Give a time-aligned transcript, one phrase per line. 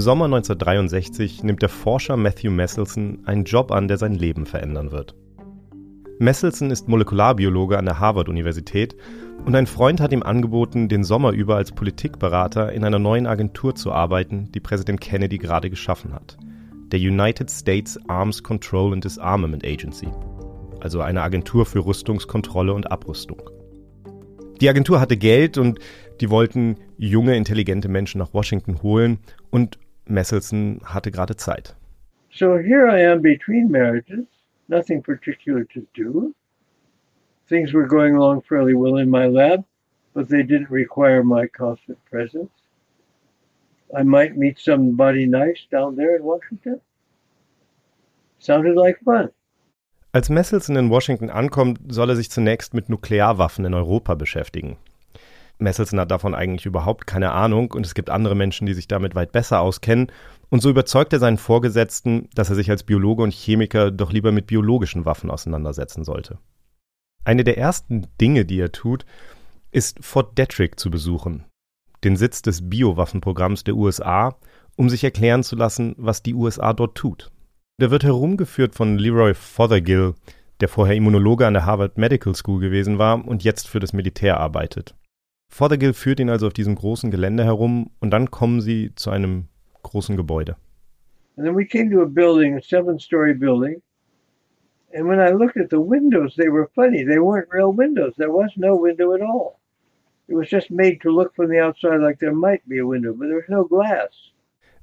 [0.00, 5.14] Sommer 1963 nimmt der Forscher Matthew Messelson einen Job an, der sein Leben verändern wird.
[6.18, 8.94] Messelson ist Molekularbiologe an der Harvard-Universität
[9.44, 13.74] und ein Freund hat ihm angeboten, den Sommer über als Politikberater in einer neuen Agentur
[13.74, 16.36] zu arbeiten, die Präsident Kennedy gerade geschaffen hat.
[16.92, 20.08] Der United States Arms Control and Disarmament Agency,
[20.80, 23.40] also eine Agentur für Rüstungskontrolle und Abrüstung.
[24.60, 25.78] Die Agentur hatte Geld und
[26.20, 29.18] die wollten junge, intelligente Menschen nach Washington holen
[29.50, 29.78] und
[30.10, 31.74] Messelson hatte gerade Zeit.
[32.32, 34.26] So here I am between marriages,
[34.68, 36.34] nothing particular to do.
[37.48, 39.64] Things were going along fairly well in my lab,
[40.14, 42.50] but they didn't require my constant presence.
[43.96, 46.80] I might meet somebody nice down there in Washington.
[48.38, 49.30] Sounded like fun.
[50.12, 54.76] Als Messelson in Washington ankommt, soll er sich zunächst mit Nuklearwaffen in Europa beschäftigen.
[55.60, 59.14] Messelson hat davon eigentlich überhaupt keine Ahnung und es gibt andere Menschen, die sich damit
[59.14, 60.10] weit besser auskennen.
[60.48, 64.32] Und so überzeugt er seinen Vorgesetzten, dass er sich als Biologe und Chemiker doch lieber
[64.32, 66.38] mit biologischen Waffen auseinandersetzen sollte.
[67.24, 69.04] Eine der ersten Dinge, die er tut,
[69.70, 71.44] ist Fort Detrick zu besuchen,
[72.02, 74.36] den Sitz des Biowaffenprogramms der USA,
[74.76, 77.30] um sich erklären zu lassen, was die USA dort tut.
[77.80, 80.14] Der wird herumgeführt von Leroy Fothergill,
[80.60, 84.38] der vorher Immunologe an der Harvard Medical School gewesen war und jetzt für das Militär
[84.38, 84.94] arbeitet.
[85.50, 89.48] Fothergill führt ihn also auf diesem großen Gelände herum und dann kommen sie zu einem
[89.82, 90.56] großen Gebäude.
[91.36, 93.82] And then we came to a building, a seven-story building.
[94.92, 97.04] And when I looked at the windows, they were funny.
[97.04, 98.14] They weren't real windows.
[98.16, 99.60] There was no window at all.
[100.28, 103.12] It was just made to look from the outside like there might be a window,
[103.12, 104.32] but there was no glass.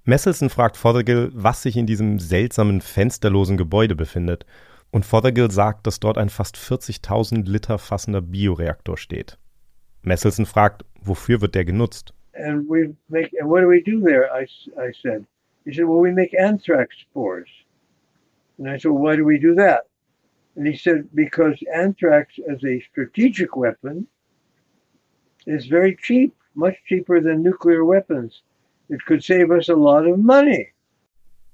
[0.06, 4.46] Messelson fragt Fothergill, was sich in diesem seltsamen, fensterlosen Gebäude befindet.
[4.90, 9.38] Und Fothergill sagt, dass dort ein fast 40.000 Liter fassender Bioreaktor steht.
[10.08, 12.14] Messelson fragt, wofür wird der genutzt?
[12.34, 14.30] And we make, and what do we do there?
[14.32, 14.48] I,
[14.80, 15.26] I said.
[15.66, 17.50] He said, well, we make anthrax spores.
[18.58, 19.88] And I said, well, why do we do that?
[20.56, 24.08] And he said, because anthrax as a strategic weapon
[25.46, 28.42] is very cheap, much cheaper than nuclear weapons.
[28.90, 30.74] It could save us a lot of money.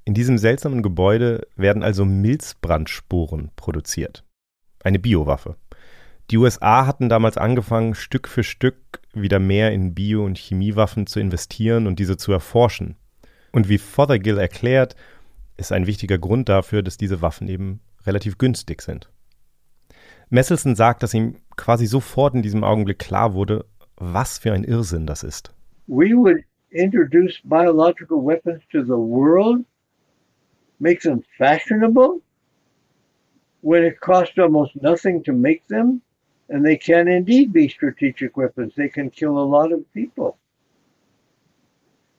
[0.05, 4.23] In diesem seltsamen Gebäude werden also Milzbrandsporen produziert.
[4.83, 5.55] Eine Biowaffe.
[6.31, 8.77] Die USA hatten damals angefangen, Stück für Stück
[9.13, 12.95] wieder mehr in Bio- und Chemiewaffen zu investieren und diese zu erforschen.
[13.51, 14.95] Und wie Fothergill erklärt,
[15.57, 19.09] ist ein wichtiger Grund dafür, dass diese Waffen eben relativ günstig sind.
[20.29, 23.65] Messelson sagt, dass ihm quasi sofort in diesem Augenblick klar wurde,
[23.97, 25.53] was für ein Irrsinn das ist.
[25.87, 29.63] We would introduce biological weapons to the world,
[30.79, 32.21] make them fashionable,
[33.61, 36.01] when it costs almost nothing to make them,
[36.49, 38.73] and they can indeed be strategic weapons.
[38.75, 40.37] They can kill a lot of people.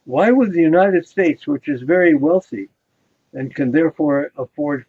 [0.05, 2.69] Why would the United States, which is very wealthy
[3.33, 4.87] and can therefore afford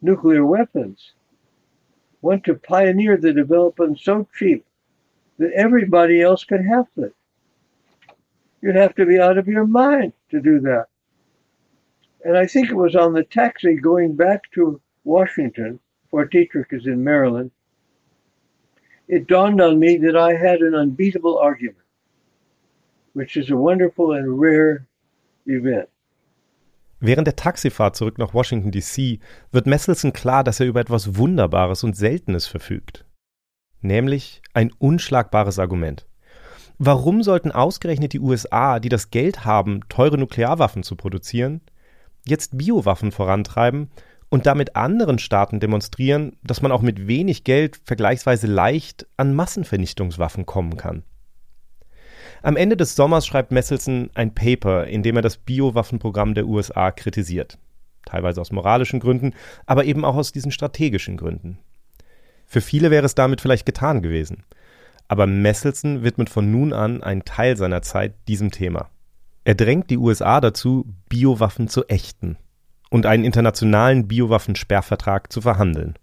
[0.00, 1.12] nuclear weapons,
[2.22, 4.64] want to pioneer the development so cheap
[5.38, 7.14] that everybody else could have it?
[8.60, 10.86] You'd have to be out of your mind to do that.
[12.24, 15.80] And I think it was on the taxi going back to Washington,
[16.10, 17.50] Fort Detrick is in Maryland,
[19.08, 21.84] it dawned on me that I had an unbeatable argument,
[23.14, 24.86] which is a wonderful and rare
[25.46, 25.88] event.
[27.00, 29.18] Während der Taxifahrt zurück nach Washington, D.C.,
[29.50, 33.04] wird Messelson klar, dass er über etwas Wunderbares und Seltenes verfügt.
[33.80, 36.06] Nämlich ein unschlagbares Argument.
[36.78, 41.60] Warum sollten ausgerechnet die USA, die das Geld haben, teure Nuklearwaffen zu produzieren,
[42.24, 43.90] jetzt Biowaffen vorantreiben
[44.32, 50.46] und damit anderen Staaten demonstrieren, dass man auch mit wenig Geld vergleichsweise leicht an Massenvernichtungswaffen
[50.46, 51.02] kommen kann?
[52.42, 56.90] Am Ende des Sommers schreibt Messelson ein Paper, in dem er das Biowaffenprogramm der USA
[56.90, 57.58] kritisiert.
[58.06, 59.34] Teilweise aus moralischen Gründen,
[59.66, 61.58] aber eben auch aus diesen strategischen Gründen.
[62.46, 64.44] Für viele wäre es damit vielleicht getan gewesen
[65.12, 68.88] aber Messelson widmet von nun an einen Teil seiner Zeit diesem Thema.
[69.44, 72.38] Er drängt die USA dazu, Biowaffen zu ächten
[72.92, 75.94] und einen internationalen Biowaffensperrvertrag zu verhandeln.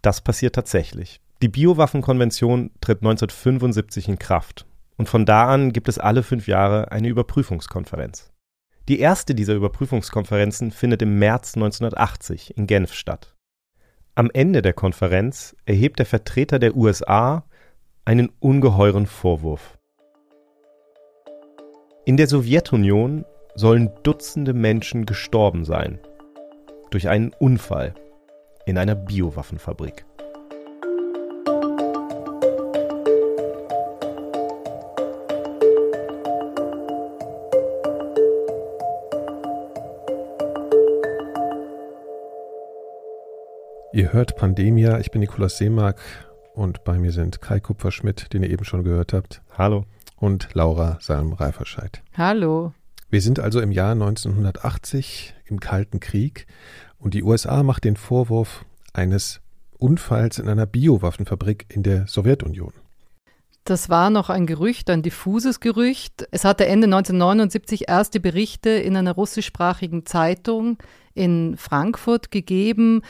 [0.00, 1.20] Das passiert tatsächlich.
[1.42, 4.66] Die Biowaffenkonvention tritt 1975 in Kraft
[4.96, 8.32] und von da an gibt es alle fünf Jahre eine Überprüfungskonferenz.
[8.88, 13.36] Die erste dieser Überprüfungskonferenzen findet im März 1980 in Genf statt.
[14.14, 17.44] Am Ende der Konferenz erhebt der Vertreter der USA
[18.06, 19.76] einen ungeheuren Vorwurf.
[22.06, 23.26] In der Sowjetunion
[23.60, 25.98] sollen Dutzende Menschen gestorben sein.
[26.90, 27.94] Durch einen Unfall
[28.64, 30.06] in einer Biowaffenfabrik.
[43.92, 46.00] Ihr hört Pandemia, ich bin Nikolaus Seemark
[46.54, 49.42] und bei mir sind Kai Kupferschmidt, den ihr eben schon gehört habt.
[49.58, 49.84] Hallo.
[50.16, 52.02] Und Laura Salm-Reiferscheid.
[52.16, 52.72] Hallo.
[53.10, 56.46] Wir sind also im Jahr 1980 im Kalten Krieg
[56.96, 59.40] und die USA macht den Vorwurf eines
[59.78, 62.72] Unfalls in einer Biowaffenfabrik in der Sowjetunion.
[63.64, 66.28] Das war noch ein Gerücht, ein diffuses Gerücht.
[66.30, 70.78] Es hatte Ende 1979 erste Berichte in einer russischsprachigen Zeitung
[71.12, 73.02] in Frankfurt gegeben.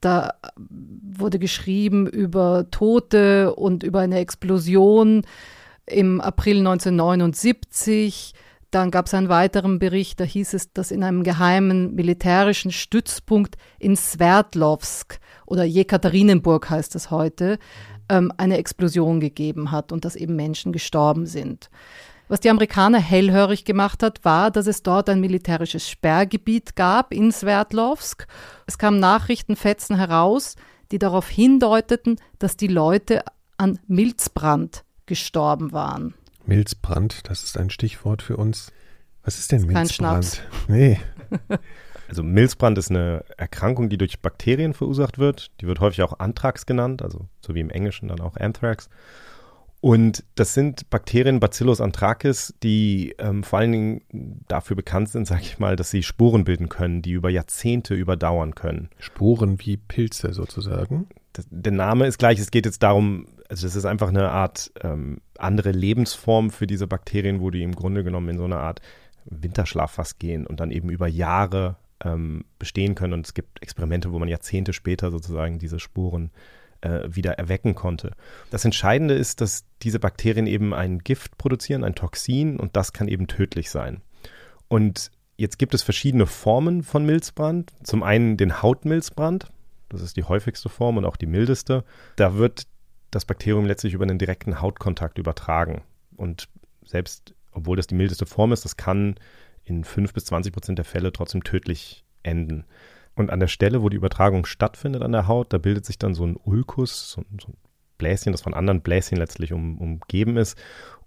[0.00, 5.22] Da wurde geschrieben über Tote und über eine Explosion
[5.84, 8.34] im April 1979.
[8.70, 13.56] Dann gab es einen weiteren Bericht, da hieß es, dass in einem geheimen militärischen Stützpunkt
[13.78, 17.58] in Sverdlovsk oder Jekaterinenburg heißt es heute,
[18.10, 21.70] ähm, eine Explosion gegeben hat und dass eben Menschen gestorben sind.
[22.28, 27.32] Was die Amerikaner hellhörig gemacht hat, war, dass es dort ein militärisches Sperrgebiet gab in
[27.32, 28.26] Sverdlovsk.
[28.66, 30.56] Es kamen Nachrichtenfetzen heraus,
[30.92, 33.22] die darauf hindeuteten, dass die Leute
[33.56, 36.14] an Milzbrand gestorben waren.
[36.48, 38.72] Milzbrand, das ist ein Stichwort für uns.
[39.22, 40.24] Was ist denn Kein Milzbrand?
[40.24, 40.42] Schnaps.
[40.68, 40.98] Nee.
[42.08, 45.50] Also Milzbrand ist eine Erkrankung, die durch Bakterien verursacht wird.
[45.60, 48.88] Die wird häufig auch Anthrax genannt, also so wie im Englischen dann auch Anthrax.
[49.80, 54.02] Und das sind Bakterien Bacillus anthracis, die ähm, vor allen Dingen
[54.48, 58.54] dafür bekannt sind, sage ich mal, dass sie Sporen bilden können, die über Jahrzehnte überdauern
[58.54, 58.88] können.
[58.98, 61.06] Sporen wie Pilze sozusagen.
[61.38, 64.72] Das, der Name ist gleich, es geht jetzt darum, also das ist einfach eine Art
[64.82, 68.82] ähm, andere Lebensform für diese Bakterien, wo die im Grunde genommen in so eine Art
[69.24, 73.12] Winterschlaf fast gehen und dann eben über Jahre ähm, bestehen können.
[73.12, 76.32] Und es gibt Experimente, wo man Jahrzehnte später sozusagen diese Spuren
[76.80, 78.14] äh, wieder erwecken konnte.
[78.50, 83.06] Das Entscheidende ist, dass diese Bakterien eben ein Gift produzieren, ein Toxin, und das kann
[83.06, 84.00] eben tödlich sein.
[84.66, 87.72] Und jetzt gibt es verschiedene Formen von Milzbrand.
[87.84, 89.52] Zum einen den Hautmilzbrand,
[89.88, 91.84] das ist die häufigste Form und auch die mildeste.
[92.16, 92.66] Da wird
[93.10, 95.82] das Bakterium letztlich über einen direkten Hautkontakt übertragen.
[96.16, 96.48] Und
[96.84, 99.16] selbst, obwohl das die mildeste Form ist, das kann
[99.64, 102.64] in 5 bis 20 Prozent der Fälle trotzdem tödlich enden.
[103.14, 106.14] Und an der Stelle, wo die Übertragung stattfindet an der Haut, da bildet sich dann
[106.14, 107.56] so ein Ulkus, so, so ein
[107.98, 110.56] Bläschen, das von anderen Bläschen letztlich um, umgeben ist.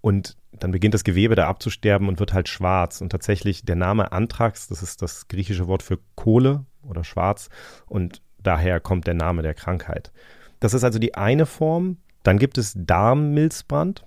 [0.00, 3.00] Und dann beginnt das Gewebe da abzusterben und wird halt schwarz.
[3.00, 7.48] Und tatsächlich der Name Anthrax, das ist das griechische Wort für Kohle oder schwarz.
[7.86, 10.12] Und daher kommt der Name der Krankheit.
[10.60, 11.98] Das ist also die eine Form.
[12.22, 14.04] Dann gibt es Darmmilzbrand.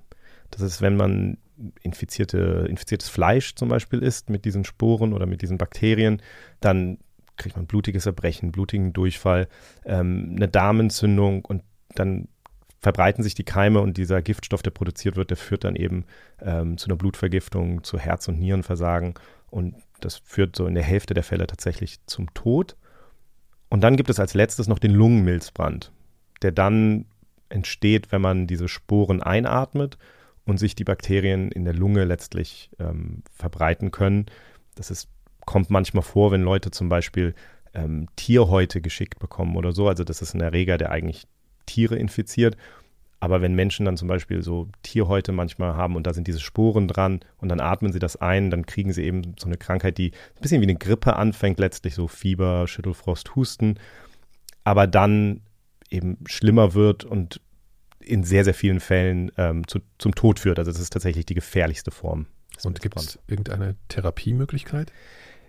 [0.52, 1.38] Das ist, wenn man
[1.82, 6.22] infizierte, infiziertes Fleisch zum Beispiel isst mit diesen Sporen oder mit diesen Bakterien,
[6.60, 6.98] dann
[7.38, 9.48] kriegt man blutiges Erbrechen, blutigen Durchfall,
[9.86, 11.64] ähm, eine Darmentzündung und
[11.96, 12.28] dann
[12.82, 16.06] verbreiten sich die Keime und dieser Giftstoff, der produziert wird, der führt dann eben
[16.42, 19.16] ähm, zu einer Blutvergiftung, zu Herz- und Nierenversagen
[19.50, 22.76] und das führt so in der Hälfte der Fälle tatsächlich zum Tod.
[23.69, 25.91] Und dann gibt es als letztes noch den Lungenmilzbrand,
[26.41, 27.06] der dann
[27.50, 29.97] entsteht, wenn man diese Sporen einatmet
[30.45, 34.27] und sich die Bakterien in der Lunge letztlich ähm, verbreiten können.
[34.75, 35.09] Das ist,
[35.45, 37.33] kommt manchmal vor, wenn Leute zum Beispiel
[37.73, 39.88] ähm, Tierhäute geschickt bekommen oder so.
[39.88, 41.27] Also das ist ein Erreger, der eigentlich
[41.65, 42.56] Tiere infiziert.
[43.19, 46.88] Aber wenn Menschen dann zum Beispiel so Tierhäute manchmal haben und da sind diese Sporen
[46.88, 50.12] dran und dann atmen sie das ein, dann kriegen sie eben so eine Krankheit, die
[50.12, 53.79] ein bisschen wie eine Grippe anfängt, letztlich so Fieber, Schüttelfrost, Husten,
[54.63, 55.41] aber dann
[55.89, 57.41] eben schlimmer wird und
[58.00, 60.60] in sehr, sehr vielen Fällen ähm, zu, zum Tod führt.
[60.60, 62.27] Also das ist tatsächlich die gefährlichste Form.
[62.63, 64.91] Und gibt es irgendeine Therapiemöglichkeit?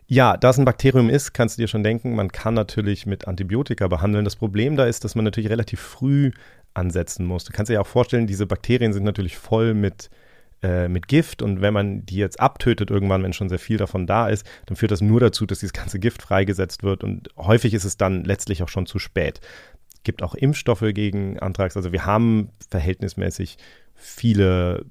[0.09, 3.27] Ja, da es ein Bakterium ist, kannst du dir schon denken, man kann natürlich mit
[3.27, 4.25] Antibiotika behandeln.
[4.25, 6.31] Das Problem da ist, dass man natürlich relativ früh
[6.77, 7.45] ansetzen muss.
[7.45, 10.11] Du kannst dir ja auch vorstellen, diese Bakterien sind natürlich voll mit,
[10.63, 14.07] äh, mit Gift und wenn man die jetzt abtötet irgendwann, wenn schon sehr viel davon
[14.07, 17.75] da ist, dann führt das nur dazu, dass dieses ganze Gift freigesetzt wird und häufig
[17.75, 19.41] ist es dann letztlich auch schon zu spät.
[19.95, 21.77] Es gibt auch Impfstoffe gegen Anthrax.
[21.77, 23.59] Also wir haben verhältnismäßig
[23.97, 24.85] viele,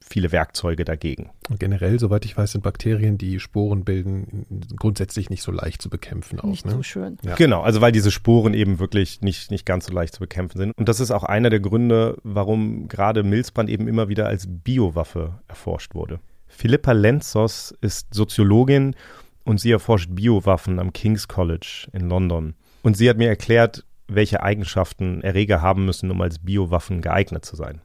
[0.00, 1.30] viele Werkzeuge dagegen.
[1.48, 5.90] Und generell, soweit ich weiß, sind Bakterien, die Sporen bilden, grundsätzlich nicht so leicht zu
[5.90, 6.40] bekämpfen.
[6.40, 6.72] Auch, Nicht ne?
[6.72, 7.18] so schön.
[7.22, 7.34] Ja.
[7.34, 10.72] Genau, also weil diese Sporen eben wirklich nicht, nicht ganz so leicht zu bekämpfen sind.
[10.76, 15.40] Und das ist auch einer der Gründe, warum gerade Milzbrand eben immer wieder als Biowaffe
[15.48, 16.20] erforscht wurde.
[16.46, 18.94] Philippa Lenzos ist Soziologin
[19.44, 22.54] und sie erforscht Biowaffen am King's College in London.
[22.82, 27.56] Und sie hat mir erklärt, welche Eigenschaften Erreger haben müssen, um als Biowaffen geeignet zu
[27.56, 27.80] sein.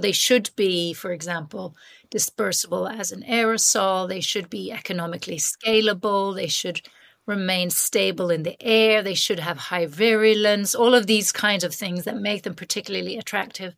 [0.00, 1.74] They should be, for example,
[2.10, 4.08] dispersible as an aerosol.
[4.08, 6.34] They should be economically scalable.
[6.34, 6.82] They should
[7.26, 9.02] remain stable in the air.
[9.02, 10.74] They should have high virulence.
[10.74, 13.74] All of these kinds of things that make them particularly attractive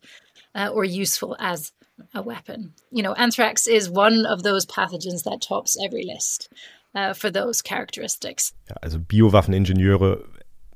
[0.55, 1.71] uh, or useful as
[2.13, 2.73] a weapon.
[2.91, 6.49] You know, anthrax is one of those pathogens that tops every list
[6.95, 8.53] uh, for those characteristics.
[8.69, 10.23] Ja, also Biowaffeningenieure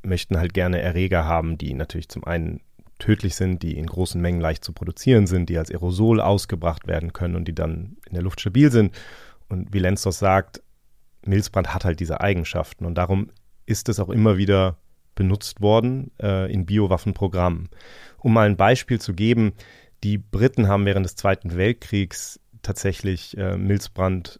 [0.03, 2.61] möchten halt gerne Erreger haben, die natürlich zum einen
[2.99, 7.13] tödlich sind, die in großen Mengen leicht zu produzieren sind, die als Aerosol ausgebracht werden
[7.13, 8.95] können und die dann in der Luft stabil sind.
[9.49, 10.61] Und wie Lenzos sagt,
[11.25, 13.29] Milzbrand hat halt diese Eigenschaften und darum
[13.65, 14.77] ist es auch immer wieder
[15.15, 17.69] benutzt worden äh, in Biowaffenprogrammen.
[18.19, 19.53] Um mal ein Beispiel zu geben,
[20.03, 24.39] die Briten haben während des Zweiten Weltkriegs tatsächlich äh, Milzbrand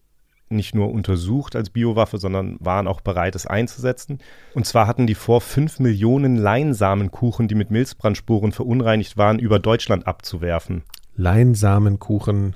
[0.49, 4.19] nicht nur untersucht als Biowaffe, sondern waren auch bereit, es einzusetzen.
[4.53, 10.07] Und zwar hatten die vor, fünf Millionen Leinsamenkuchen, die mit Milzbrandsporen verunreinigt waren, über Deutschland
[10.07, 10.83] abzuwerfen.
[11.15, 12.55] Leinsamenkuchen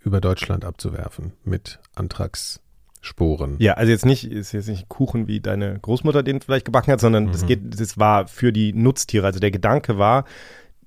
[0.00, 3.56] über Deutschland abzuwerfen mit Antragssporen.
[3.58, 7.00] Ja, also jetzt nicht, ist jetzt nicht Kuchen, wie deine Großmutter den vielleicht gebacken hat,
[7.00, 7.46] sondern mhm.
[7.46, 9.26] geht, das war für die Nutztiere.
[9.26, 10.24] Also der Gedanke war,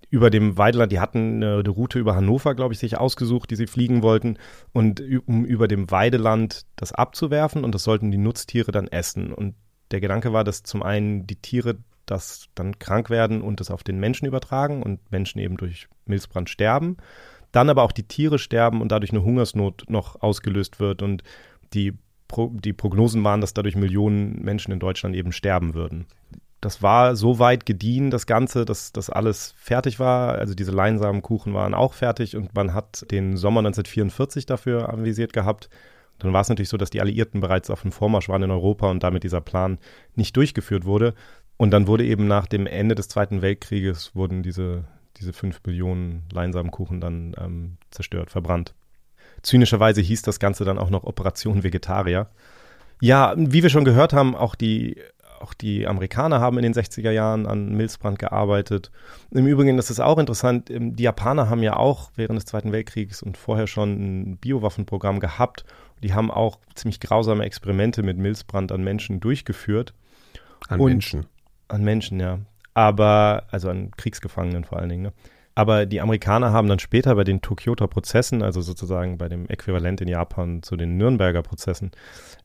[0.09, 3.55] über dem Weideland, die hatten eine, eine Route über Hannover, glaube ich, sich ausgesucht, die
[3.55, 4.37] sie fliegen wollten,
[4.71, 9.33] und um über dem Weideland das abzuwerfen und das sollten die Nutztiere dann essen.
[9.33, 9.55] Und
[9.91, 13.83] der Gedanke war, dass zum einen die Tiere das dann krank werden und das auf
[13.83, 16.97] den Menschen übertragen und Menschen eben durch Milzbrand sterben.
[17.51, 21.23] Dann aber auch die Tiere sterben und dadurch eine Hungersnot noch ausgelöst wird und
[21.73, 21.93] die,
[22.37, 26.07] die Prognosen waren, dass dadurch Millionen Menschen in Deutschland eben sterben würden
[26.61, 30.35] das war so weit gediehen, das Ganze, dass das alles fertig war.
[30.35, 35.69] Also diese Leinsamenkuchen waren auch fertig und man hat den Sommer 1944 dafür anvisiert gehabt.
[36.17, 38.89] Dann war es natürlich so, dass die Alliierten bereits auf dem Vormarsch waren in Europa
[38.89, 39.77] und damit dieser Plan
[40.15, 41.13] nicht durchgeführt wurde.
[41.57, 44.85] Und dann wurde eben nach dem Ende des Zweiten Weltkrieges wurden diese,
[45.17, 48.73] diese fünf Billionen Leinsamenkuchen dann ähm, zerstört, verbrannt.
[49.43, 52.29] Zynischerweise hieß das Ganze dann auch noch Operation Vegetarier.
[52.99, 54.99] Ja, wie wir schon gehört haben, auch die
[55.41, 58.91] auch die Amerikaner haben in den 60er Jahren an Milzbrand gearbeitet.
[59.31, 62.71] Im Übrigen, das ist auch interessant, ähm, die Japaner haben ja auch während des Zweiten
[62.71, 65.65] Weltkriegs und vorher schon ein Biowaffenprogramm gehabt.
[66.03, 69.93] Die haben auch ziemlich grausame Experimente mit Milzbrand an Menschen durchgeführt.
[70.67, 71.25] An und Menschen?
[71.67, 72.39] An Menschen, ja.
[72.73, 75.03] Aber, also an Kriegsgefangenen vor allen Dingen.
[75.03, 75.13] Ne?
[75.57, 79.99] Aber die Amerikaner haben dann später bei den Tokyoter Prozessen, also sozusagen bei dem Äquivalent
[80.01, 81.89] in Japan zu den Nürnberger Prozessen,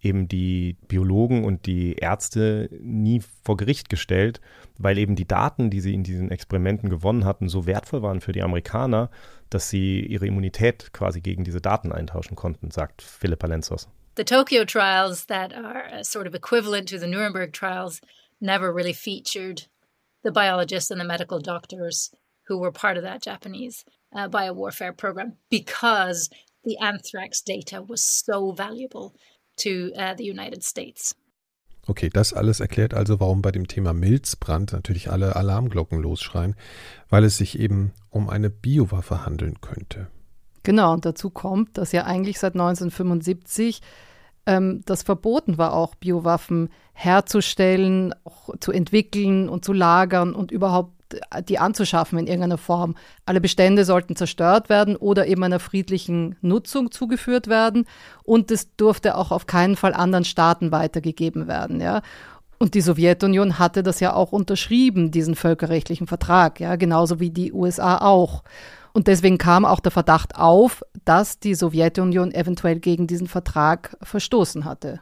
[0.00, 4.40] eben die Biologen und die Ärzte nie vor Gericht gestellt,
[4.78, 8.33] weil eben die Daten, die sie in diesen Experimenten gewonnen hatten, so wertvoll waren für
[8.33, 9.11] die Amerikaner,
[9.50, 13.90] dass sie ihre Immunität quasi gegen diese Daten eintauschen konnten, sagt Philipp Alenzos.
[14.16, 18.00] The Tokyo trials that are uh, sort of equivalent to the Nuremberg trials
[18.40, 19.66] never really featured
[20.25, 22.11] the biologists and the medical doctors
[22.49, 23.85] who were part of that Japanese
[24.15, 26.31] uh, biowarfare program because
[26.65, 29.15] the anthrax data was so valuable
[29.57, 31.15] to uh, the United States.
[31.89, 36.55] Okay, das alles erklärt also, warum bei dem Thema Milzbrand natürlich alle Alarmglocken losschreien,
[37.09, 40.07] weil es sich eben um eine Biowaffe handeln könnte.
[40.63, 43.83] Genau, und dazu kommt, dass ja eigentlich seit 1975
[44.47, 50.93] ähm, das verboten war, auch Biowaffen herzustellen, auch zu entwickeln und zu lagern und überhaupt
[51.49, 52.95] die anzuschaffen in irgendeiner Form.
[53.26, 57.87] Alle Bestände sollten zerstört werden oder eben einer friedlichen Nutzung zugeführt werden.
[58.25, 61.81] Und es durfte auch auf keinen Fall anderen Staaten weitergegeben werden.
[61.81, 62.02] Ja.
[62.59, 67.52] Und die Sowjetunion hatte das ja auch unterschrieben, diesen völkerrechtlichen Vertrag, ja, genauso wie die
[67.52, 68.45] USA auch.
[68.92, 74.64] Und deswegen kam auch der Verdacht auf, dass die Sowjetunion eventuell gegen diesen Vertrag verstoßen
[74.64, 75.00] hatte.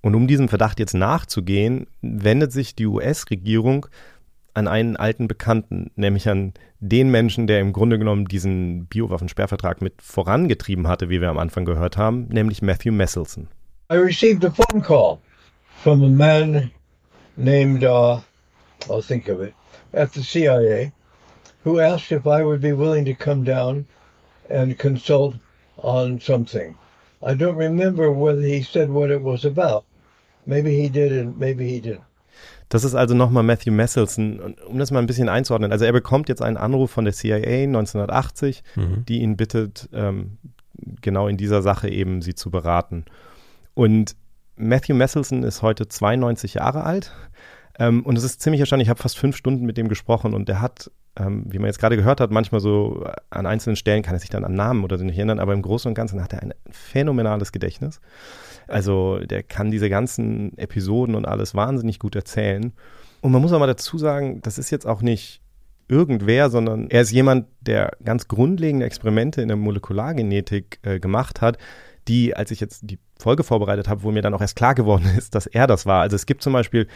[0.00, 3.86] Und um diesem Verdacht jetzt nachzugehen, wendet sich die US-Regierung
[4.56, 10.00] an einen alten Bekannten, nämlich an den Menschen, der im Grunde genommen diesen Biowaffensperrvertrag mit
[10.00, 13.48] vorangetrieben hatte, wie wir am Anfang gehört haben, nämlich Matthew Messelson.
[13.92, 15.18] I received a phone call
[15.82, 16.70] from a man
[17.36, 18.18] named, uh,
[18.88, 19.52] I'll think of it,
[19.92, 20.92] at the CIA,
[21.62, 23.84] who asked if I would be willing to come down
[24.48, 25.34] and consult
[25.76, 26.74] on something.
[27.22, 29.84] I don't remember whether he said what it was about.
[30.46, 32.04] Maybe he did and maybe he didn't.
[32.68, 35.70] Das ist also nochmal Matthew Messelson, um das mal ein bisschen einzuordnen.
[35.70, 39.04] Also er bekommt jetzt einen Anruf von der CIA 1980, mhm.
[39.06, 40.38] die ihn bittet, ähm,
[41.00, 43.04] genau in dieser Sache eben sie zu beraten.
[43.74, 44.16] Und
[44.56, 47.12] Matthew Messelson ist heute 92 Jahre alt.
[47.78, 50.48] Ähm, und es ist ziemlich erstaunlich, ich habe fast fünf Stunden mit dem gesprochen und
[50.48, 54.14] der hat, ähm, wie man jetzt gerade gehört hat, manchmal so an einzelnen Stellen kann
[54.14, 56.32] er sich dann an Namen oder so nicht erinnern, aber im Großen und Ganzen hat
[56.32, 58.00] er ein phänomenales Gedächtnis.
[58.68, 62.72] Also der kann diese ganzen Episoden und alles wahnsinnig gut erzählen.
[63.20, 65.40] Und man muss auch mal dazu sagen, das ist jetzt auch nicht
[65.88, 71.58] irgendwer, sondern er ist jemand, der ganz grundlegende Experimente in der Molekulargenetik äh, gemacht hat,
[72.08, 75.06] die, als ich jetzt die Folge vorbereitet habe, wo mir dann auch erst klar geworden
[75.16, 76.02] ist, dass er das war.
[76.02, 76.86] Also es gibt zum Beispiel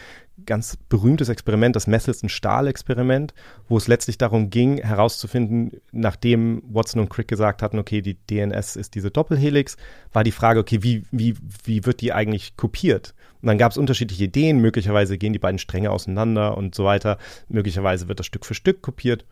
[0.45, 3.33] ganz berühmtes Experiment, das Messelson-Stahl-Experiment,
[3.67, 8.75] wo es letztlich darum ging, herauszufinden, nachdem Watson und Crick gesagt hatten, okay, die DNS
[8.75, 9.77] ist diese Doppelhelix,
[10.13, 13.13] war die Frage, okay, wie, wie, wie wird die eigentlich kopiert?
[13.41, 17.17] Und dann gab es unterschiedliche Ideen, möglicherweise gehen die beiden Stränge auseinander und so weiter,
[17.49, 19.25] möglicherweise wird das Stück für Stück kopiert.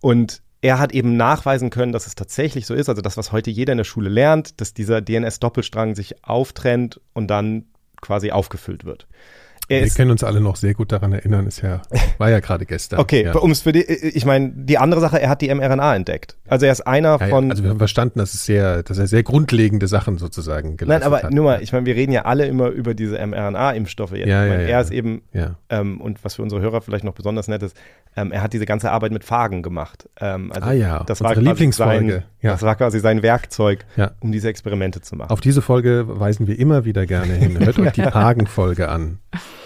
[0.00, 3.50] Und er hat eben nachweisen können, dass es tatsächlich so ist, also das, was heute
[3.50, 7.64] jeder in der Schule lernt, dass dieser DNS-Doppelstrang sich auftrennt und dann
[8.00, 9.06] quasi aufgefüllt wird.
[9.70, 11.80] Er Wir können uns alle noch sehr gut daran erinnern, ist ja,
[12.18, 12.98] war ja gerade gestern.
[13.10, 13.34] Okay, ja.
[13.36, 16.36] um es für die, ich meine, die andere Sache, er hat die mRNA entdeckt.
[16.48, 17.44] Also er ist einer ja, von.
[17.44, 21.04] Ja, also wir haben verstanden, dass es sehr, dass er sehr grundlegende Sachen sozusagen geleistet
[21.04, 21.32] Nein, aber hat.
[21.32, 24.28] nur mal, ich meine, wir reden ja alle immer über diese mRNA-Impfstoffe jetzt.
[24.28, 25.22] Ja, ich mein, ja, er ist eben,
[25.70, 27.76] ähm, und was für unsere Hörer vielleicht noch besonders nett ist,
[28.16, 30.08] ähm, er hat diese ganze Arbeit mit Phagen gemacht.
[30.20, 32.12] Ähm, also ah ja, das war Lieblingsfolge.
[32.12, 32.52] Sein, ja.
[32.52, 33.86] Das war quasi sein Werkzeug,
[34.18, 35.30] um diese Experimente zu machen.
[35.30, 37.58] Auf diese Folge weisen wir immer wieder gerne hin.
[37.58, 39.20] Hört euch die Phagen-Folge an.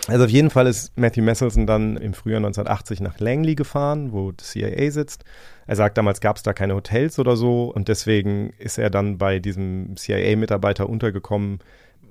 [0.06, 4.32] Also auf jeden Fall ist Matthew Messelson dann im Frühjahr 1980 nach Langley gefahren, wo
[4.32, 5.24] das CIA sitzt.
[5.66, 9.16] Er sagt, damals gab es da keine Hotels oder so und deswegen ist er dann
[9.16, 11.60] bei diesem CIA-Mitarbeiter untergekommen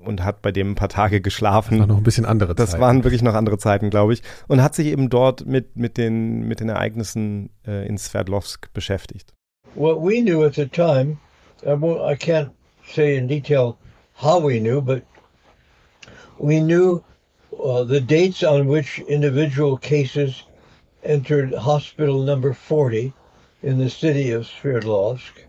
[0.04, 1.78] und hat bei dem ein paar Tage geschlafen.
[1.78, 2.70] Das war noch ein bisschen andere Zeiten.
[2.70, 4.22] Das waren wirklich noch andere Zeiten, glaube ich.
[4.48, 9.32] Und hat sich eben dort mit, mit, den, mit den Ereignissen äh, in Sverdlovsk beschäftigt.
[9.76, 11.18] What we knew at the time,
[11.62, 12.50] I can't
[12.92, 13.76] say in detail
[14.20, 15.02] how we knew, but
[16.38, 17.00] we knew
[17.62, 20.44] uh, the dates on which individual cases
[21.02, 23.12] entered hospital number 40
[23.62, 25.44] in the city of Sverdlovsk.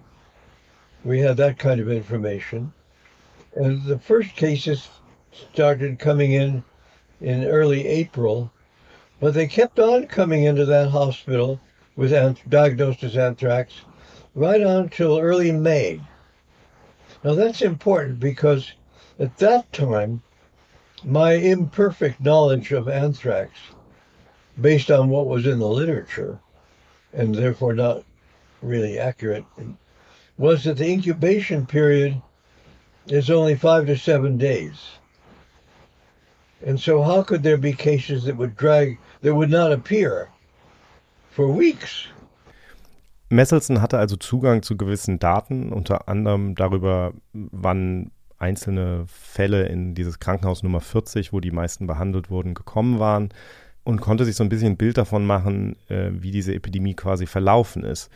[1.03, 2.73] We had that kind of information.
[3.55, 4.89] And the first cases
[5.53, 6.63] started coming in
[7.21, 8.51] in early April,
[9.19, 11.59] but they kept on coming into that hospital
[11.95, 12.11] with
[12.49, 13.73] diagnosed as anthrax
[14.33, 16.01] right on until early May.
[17.23, 18.73] Now that's important because
[19.17, 20.21] at that time
[21.05, 23.51] my imperfect knowledge of anthrax,
[24.59, 26.39] based on what was in the literature,
[27.13, 28.03] and therefore not
[28.61, 29.45] really accurate,
[30.37, 32.19] was that the incubation period
[33.07, 34.81] is only five to seven days.
[36.65, 40.29] And so, how could there be cases that would drag, that would not appear
[41.29, 42.07] for weeks?
[43.29, 48.11] Messelson hatte also Zugang zu gewissen Daten, unter anderem darüber, wann
[48.45, 53.29] einzelne Fälle in dieses Krankenhaus Nummer 40, wo die meisten behandelt wurden, gekommen waren
[53.83, 57.25] und konnte sich so ein bisschen ein Bild davon machen, äh, wie diese Epidemie quasi
[57.25, 58.09] verlaufen ist.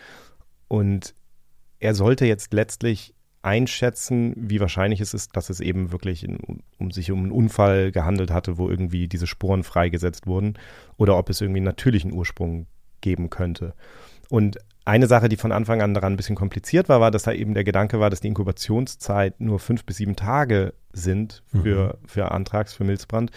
[0.68, 1.16] Und
[1.80, 6.92] er sollte jetzt letztlich einschätzen, wie wahrscheinlich es ist, dass es eben wirklich in, um
[6.92, 10.60] sich um einen Unfall gehandelt hatte, wo irgendwie diese Sporen freigesetzt wurden,
[10.98, 12.68] oder ob es irgendwie einen natürlichen Ursprung
[13.02, 13.74] geben könnte.
[14.30, 14.58] Und
[14.90, 17.54] eine Sache, die von Anfang an daran ein bisschen kompliziert war, war, dass da eben
[17.54, 22.08] der Gedanke war, dass die Inkubationszeit nur fünf bis sieben Tage sind für, mhm.
[22.08, 23.32] für Antrags, für Milzbrand.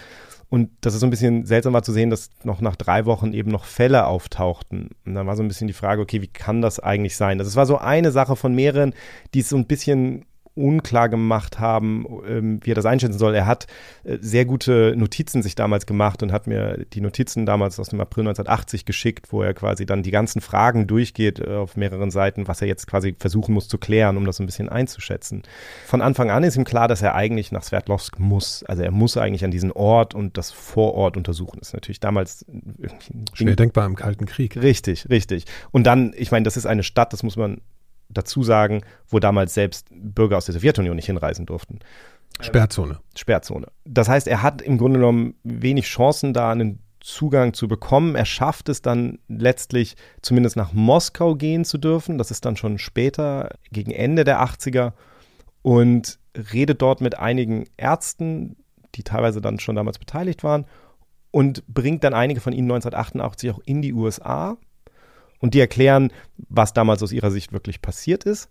[0.48, 3.32] Und das ist so ein bisschen seltsam war zu sehen, dass noch nach drei Wochen
[3.32, 4.90] eben noch Fälle auftauchten.
[5.06, 7.38] Und dann war so ein bisschen die Frage, okay, wie kann das eigentlich sein?
[7.38, 8.94] Das war so eine Sache von mehreren,
[9.32, 13.34] die es so ein bisschen unklar gemacht haben, ähm, wie er das einschätzen soll.
[13.34, 13.66] Er hat
[14.04, 18.00] äh, sehr gute Notizen sich damals gemacht und hat mir die Notizen damals aus dem
[18.00, 22.48] April 1980 geschickt, wo er quasi dann die ganzen Fragen durchgeht äh, auf mehreren Seiten,
[22.48, 25.42] was er jetzt quasi versuchen muss zu klären, um das ein bisschen einzuschätzen.
[25.86, 28.62] Von Anfang an ist ihm klar, dass er eigentlich nach Sverdlovsk muss.
[28.64, 31.60] Also er muss eigentlich an diesen Ort und das Vorort untersuchen.
[31.60, 32.44] Das ist natürlich damals
[33.32, 34.56] schwer denkbar im Kalten Krieg.
[34.56, 35.46] Richtig, richtig.
[35.70, 37.62] Und dann, ich meine, das ist eine Stadt, das muss man
[38.12, 41.80] dazu sagen, wo damals selbst Bürger aus der Sowjetunion nicht hinreisen durften.
[42.40, 43.00] Sperrzone.
[43.16, 43.66] Sperrzone.
[43.84, 48.14] Das heißt, er hat im Grunde genommen wenig Chancen, da einen Zugang zu bekommen.
[48.14, 52.18] Er schafft es dann letztlich zumindest nach Moskau gehen zu dürfen.
[52.18, 54.92] Das ist dann schon später, gegen Ende der 80er.
[55.62, 56.18] Und
[56.52, 58.56] redet dort mit einigen Ärzten,
[58.94, 60.66] die teilweise dann schon damals beteiligt waren.
[61.30, 64.56] Und bringt dann einige von ihnen 1988 auch in die USA
[65.42, 66.10] und die erklären,
[66.48, 68.48] was damals aus ihrer Sicht wirklich passiert ist.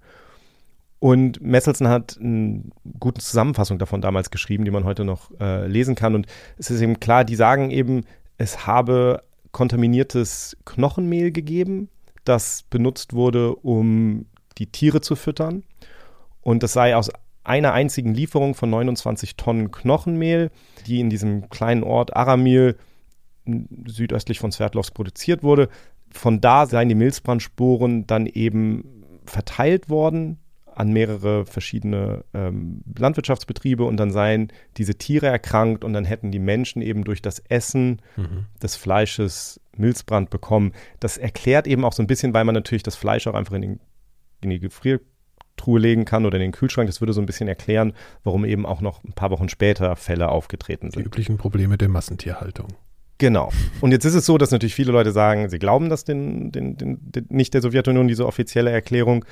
[1.00, 2.66] Und Messelson hat eine
[3.00, 6.14] gute Zusammenfassung davon damals geschrieben, die man heute noch äh, lesen kann.
[6.14, 6.28] Und
[6.58, 8.04] es ist eben klar, die sagen eben,
[8.38, 11.90] es habe kontaminiertes Knochenmehl gegeben,
[12.24, 14.28] das benutzt wurde, um
[14.60, 15.64] die Tiere zu füttern.
[16.42, 17.10] Und das sei aus
[17.44, 20.52] einer einzigen Lieferung von 29 Tonnen Knochenmehl,
[20.86, 22.78] die in diesem kleinen Ort Aramil
[23.88, 25.70] südöstlich von Sverdlovsk produziert wurde,
[26.12, 30.38] von da seien die Milzbrandsporen dann eben verteilt worden
[30.74, 36.40] an mehrere verschiedene ähm, Landwirtschaftsbetriebe und dann seien diese Tiere erkrankt und dann hätten die
[36.40, 38.46] Menschen eben durch das Essen mhm.
[38.64, 40.72] des Fleisches Milzbrand bekommen.
[41.00, 43.62] Das erklärt eben auch so ein bisschen, weil man natürlich das Fleisch auch einfach in,
[43.62, 43.80] den,
[44.42, 45.12] in die Gefriertruhe
[45.62, 46.88] Gefriertruhe legen kann oder in den Kühlschrank.
[46.88, 47.94] Das würde so ein bisschen erklären,
[48.24, 51.04] warum eben auch noch ein paar Wochen später Fälle aufgetreten sind.
[51.04, 52.68] Die üblichen Probleme der Massentierhaltung.
[53.22, 53.52] Genau.
[53.82, 56.76] Und jetzt ist es so, dass natürlich viele Leute sagen, sie glauben das den, den,
[56.76, 59.26] den, den nicht der Sowjetunion, diese offizielle Erklärung.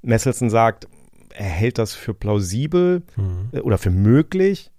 [0.00, 0.88] Messelson sagt,
[1.34, 3.60] er hält das für plausibel mhm.
[3.60, 4.70] oder für möglich,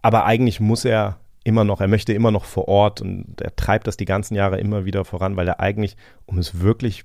[0.00, 3.86] aber eigentlich muss er immer noch, er möchte immer noch vor Ort und er treibt
[3.86, 7.04] das die ganzen Jahre immer wieder voran, weil er eigentlich, um es wirklich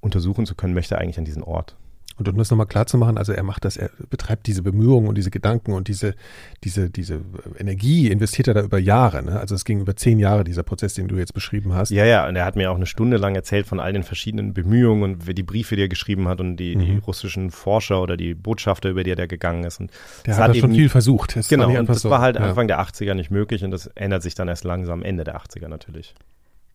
[0.00, 1.76] untersuchen zu können, möchte er eigentlich an diesen Ort.
[2.16, 5.08] Und um das nochmal klar zu machen, also er macht das, er betreibt diese Bemühungen
[5.08, 6.14] und diese Gedanken und diese,
[6.62, 7.20] diese, diese
[7.58, 9.22] Energie investiert er da über Jahre.
[9.22, 9.38] Ne?
[9.38, 11.90] Also es ging über zehn Jahre, dieser Prozess, den du jetzt beschrieben hast.
[11.90, 14.54] Ja, ja, und er hat mir auch eine Stunde lang erzählt von all den verschiedenen
[14.54, 16.80] Bemühungen und die Briefe, die er geschrieben hat und die, mhm.
[16.80, 19.80] die russischen Forscher oder die Botschafter, über die er gegangen ist.
[19.80, 19.90] Und
[20.24, 21.36] der hat, hat schon viel versucht.
[21.36, 22.42] Das genau, und das so, war halt ja.
[22.42, 25.68] Anfang der 80er nicht möglich und das ändert sich dann erst langsam Ende der 80er
[25.68, 26.14] natürlich.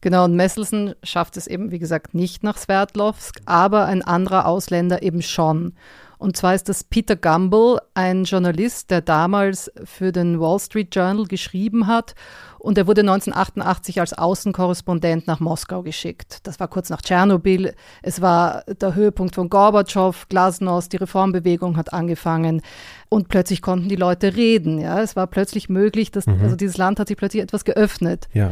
[0.02, 5.02] Genau, und Messelsen schafft es eben, wie gesagt, nicht nach Sverdlovsk, aber ein anderer Ausländer
[5.02, 5.74] eben schon.
[6.20, 11.26] Und zwar ist das Peter Gumble, ein Journalist, der damals für den Wall Street Journal
[11.26, 12.14] geschrieben hat.
[12.58, 16.40] Und er wurde 1988 als Außenkorrespondent nach Moskau geschickt.
[16.44, 17.74] Das war kurz nach Tschernobyl.
[18.02, 22.62] Es war der Höhepunkt von Gorbatschow, Glasnost, die Reformbewegung hat angefangen.
[23.08, 24.78] Und plötzlich konnten die Leute reden.
[24.78, 26.42] Ja, es war plötzlich möglich, dass mhm.
[26.42, 28.28] also dieses Land hat sich plötzlich etwas geöffnet.
[28.34, 28.52] Ja.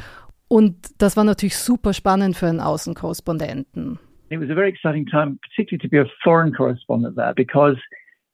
[0.50, 4.00] Und das war natürlich super spannend für einen Außenkorrespondenten.
[4.30, 7.78] It was a very exciting time, particularly to be a foreign correspondent there, because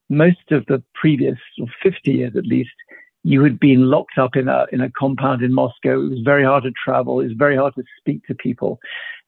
[0.08, 2.74] most of the previous or 50 years at least,
[3.22, 6.04] you had been locked up in a in a compound in Moscow.
[6.04, 7.20] It was very hard to travel.
[7.20, 8.78] It was very hard to speak to people,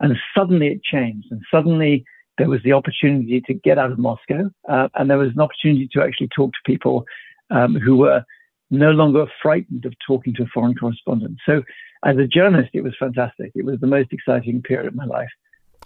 [0.01, 1.29] and suddenly it changed.
[1.31, 2.05] And suddenly
[2.37, 5.88] there was the opportunity to get out of Moscow, uh, and there was an opportunity
[5.92, 7.05] to actually talk to people
[7.51, 8.22] um, who were
[8.70, 11.38] no longer frightened of talking to a foreign correspondent.
[11.46, 11.62] So
[12.03, 13.53] as a journalist, it was fantastic.
[13.55, 15.31] It was the most exciting period of my life.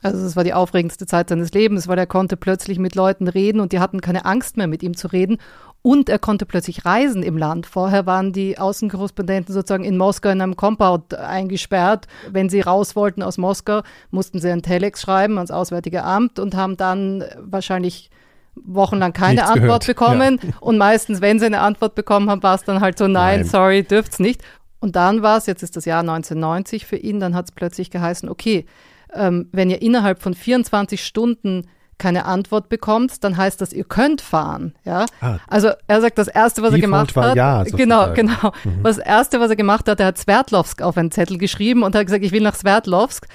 [0.03, 3.61] Also es war die aufregendste Zeit seines Lebens, weil er konnte plötzlich mit Leuten reden
[3.61, 5.39] und die hatten keine Angst mehr, mit ihm zu reden.
[5.83, 7.67] Und er konnte plötzlich reisen im Land.
[7.67, 12.07] Vorher waren die Außenkorrespondenten sozusagen in Moskau in einem Compound eingesperrt.
[12.31, 16.55] Wenn sie raus wollten aus Moskau, mussten sie ein Telex schreiben ans Auswärtige Amt und
[16.55, 18.11] haben dann wahrscheinlich
[18.55, 19.87] wochenlang keine Nichts Antwort gehört.
[19.87, 20.39] bekommen.
[20.43, 20.51] Ja.
[20.61, 23.45] Und meistens, wenn sie eine Antwort bekommen haben, war es dann halt so, nein, nein.
[23.45, 24.43] sorry, dürft's nicht.
[24.81, 27.91] Und dann war es, jetzt ist das Jahr 1990 für ihn, dann hat es plötzlich
[27.91, 28.67] geheißen, okay,
[29.13, 31.67] ähm, wenn ihr innerhalb von 24 Stunden
[31.99, 34.75] keine Antwort bekommt, dann heißt das, ihr könnt fahren.
[34.85, 35.05] Ja?
[35.21, 38.53] Ah, also er sagt, das Erste, was er gemacht hat, ja, genau, genau.
[38.65, 38.83] Mhm.
[38.83, 42.07] Das Erste, was er gemacht hat, er hat Sverdlovsk auf einen Zettel geschrieben und hat
[42.07, 43.27] gesagt, ich will nach Sverdlovsk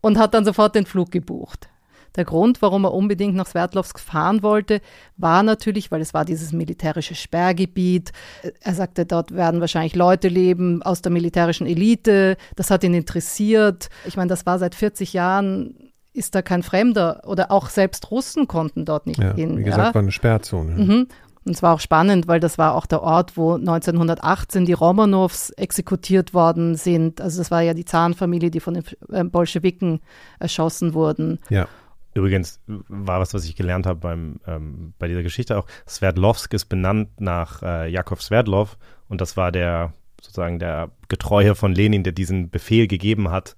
[0.00, 1.68] und hat dann sofort den Flug gebucht.
[2.16, 4.80] Der Grund, warum er unbedingt nach Sverdlovsk fahren wollte,
[5.16, 8.12] war natürlich, weil es war dieses militärische Sperrgebiet.
[8.60, 12.36] Er sagte, dort werden wahrscheinlich Leute leben aus der militärischen Elite.
[12.56, 13.88] Das hat ihn interessiert.
[14.04, 18.46] Ich meine, das war seit 40 Jahren ist da kein Fremder oder auch selbst Russen
[18.46, 19.56] konnten dort nicht ja, hin.
[19.56, 19.94] Wie gesagt, ja.
[19.94, 20.72] war eine Sperrzone.
[20.72, 21.06] Mhm.
[21.44, 25.50] Und es war auch spannend, weil das war auch der Ort, wo 1918 die Romanows
[25.50, 27.20] exekutiert worden sind.
[27.20, 30.00] Also das war ja die Zarenfamilie, die von den äh, Bolschewiken
[30.38, 31.40] erschossen wurden.
[31.48, 31.66] Ja.
[32.14, 35.66] Übrigens war was, was ich gelernt habe beim, ähm, bei dieser Geschichte auch.
[35.86, 38.76] Sverdlovsk ist benannt nach äh, Jakov Sverdlov
[39.08, 43.56] und das war der sozusagen der Getreue von Lenin, der diesen Befehl gegeben hat,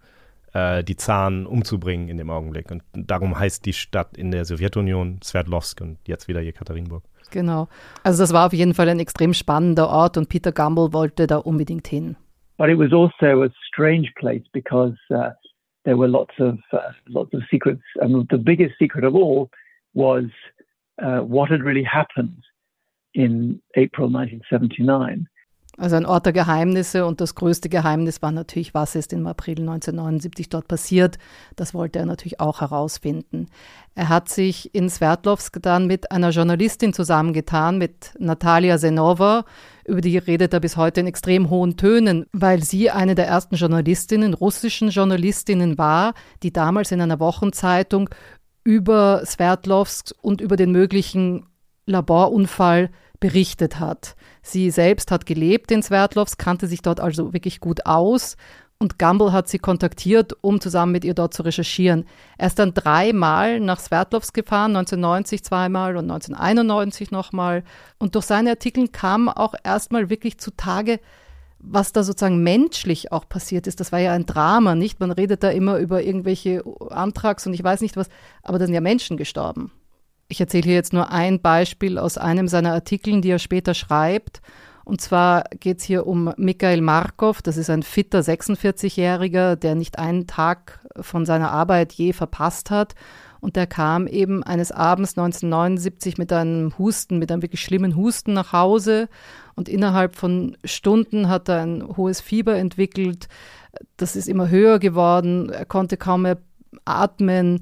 [0.54, 2.70] äh, die Zaren umzubringen in dem Augenblick.
[2.70, 7.04] Und darum heißt die Stadt in der Sowjetunion Sverdlovsk und jetzt wieder Jekaterinburg.
[7.30, 7.68] Genau.
[8.02, 11.36] Also das war auf jeden Fall ein extrem spannender Ort und Peter Gamble wollte da
[11.36, 12.16] unbedingt hin.
[12.56, 15.30] But it was also a strange place because uh,
[15.84, 19.50] there were lots of uh, lots of secrets, and the biggest secret of all
[19.92, 20.24] was
[21.02, 22.42] uh, what had really happened
[23.14, 25.26] in April 1979.
[25.76, 29.58] Also ein Ort der Geheimnisse und das größte Geheimnis war natürlich, was ist im April
[29.58, 31.18] 1979 dort passiert.
[31.56, 33.48] Das wollte er natürlich auch herausfinden.
[33.96, 39.44] Er hat sich in Sverdlovsk dann mit einer Journalistin zusammengetan, mit Natalia Zenova.
[39.84, 43.56] Über die redet er bis heute in extrem hohen Tönen, weil sie eine der ersten
[43.56, 48.10] Journalistinnen, russischen Journalistinnen war, die damals in einer Wochenzeitung
[48.62, 51.46] über Sverdlovsk und über den möglichen
[51.86, 52.90] Laborunfall
[53.24, 54.16] berichtet hat.
[54.42, 58.36] Sie selbst hat gelebt in Sverdlovsk, kannte sich dort also wirklich gut aus
[58.78, 62.04] und Gumbel hat sie kontaktiert, um zusammen mit ihr dort zu recherchieren.
[62.36, 67.64] Er ist dann dreimal nach Sverdlovsk gefahren, 1990 zweimal und 1991 nochmal.
[67.98, 71.00] Und durch seine Artikel kam auch erstmal wirklich zutage,
[71.58, 73.80] was da sozusagen menschlich auch passiert ist.
[73.80, 75.00] Das war ja ein Drama, nicht?
[75.00, 78.10] Man redet da immer über irgendwelche Antrags und ich weiß nicht was,
[78.42, 79.72] aber da sind ja Menschen gestorben.
[80.28, 84.40] Ich erzähle hier jetzt nur ein Beispiel aus einem seiner Artikel, die er später schreibt.
[84.84, 87.40] Und zwar geht es hier um Mikhail Markov.
[87.40, 92.94] Das ist ein fitter 46-Jähriger, der nicht einen Tag von seiner Arbeit je verpasst hat.
[93.40, 98.32] Und der kam eben eines Abends 1979 mit einem Husten, mit einem wirklich schlimmen Husten
[98.32, 99.08] nach Hause.
[99.54, 103.28] Und innerhalb von Stunden hat er ein hohes Fieber entwickelt.
[103.96, 105.50] Das ist immer höher geworden.
[105.50, 106.38] Er konnte kaum mehr
[106.84, 107.60] atmen.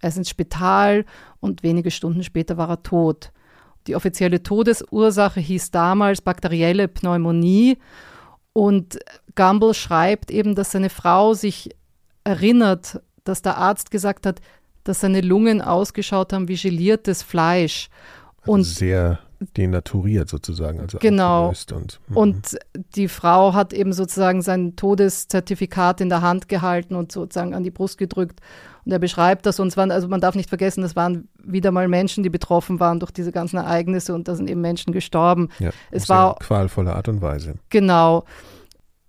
[0.00, 1.04] Er ist ins Spital
[1.40, 3.32] und wenige Stunden später war er tot.
[3.86, 7.78] Die offizielle Todesursache hieß damals bakterielle Pneumonie.
[8.52, 8.98] Und
[9.34, 11.70] Gumbel schreibt eben, dass seine Frau sich
[12.24, 14.40] erinnert, dass der Arzt gesagt hat,
[14.84, 17.88] dass seine Lungen ausgeschaut haben wie geliertes Fleisch.
[18.40, 19.18] Also und sehr
[19.56, 21.48] denaturiert sozusagen, also genau.
[21.48, 22.16] Und, mhm.
[22.16, 22.58] und
[22.96, 27.70] die Frau hat eben sozusagen sein Todeszertifikat in der Hand gehalten und sozusagen an die
[27.70, 28.40] Brust gedrückt.
[28.84, 31.88] Und er beschreibt das und waren, also man darf nicht vergessen, das waren wieder mal
[31.88, 35.50] Menschen, die betroffen waren durch diese ganzen Ereignisse und da sind eben Menschen gestorben.
[35.58, 37.54] Ja, es war qualvolle Art und Weise.
[37.70, 38.24] Genau.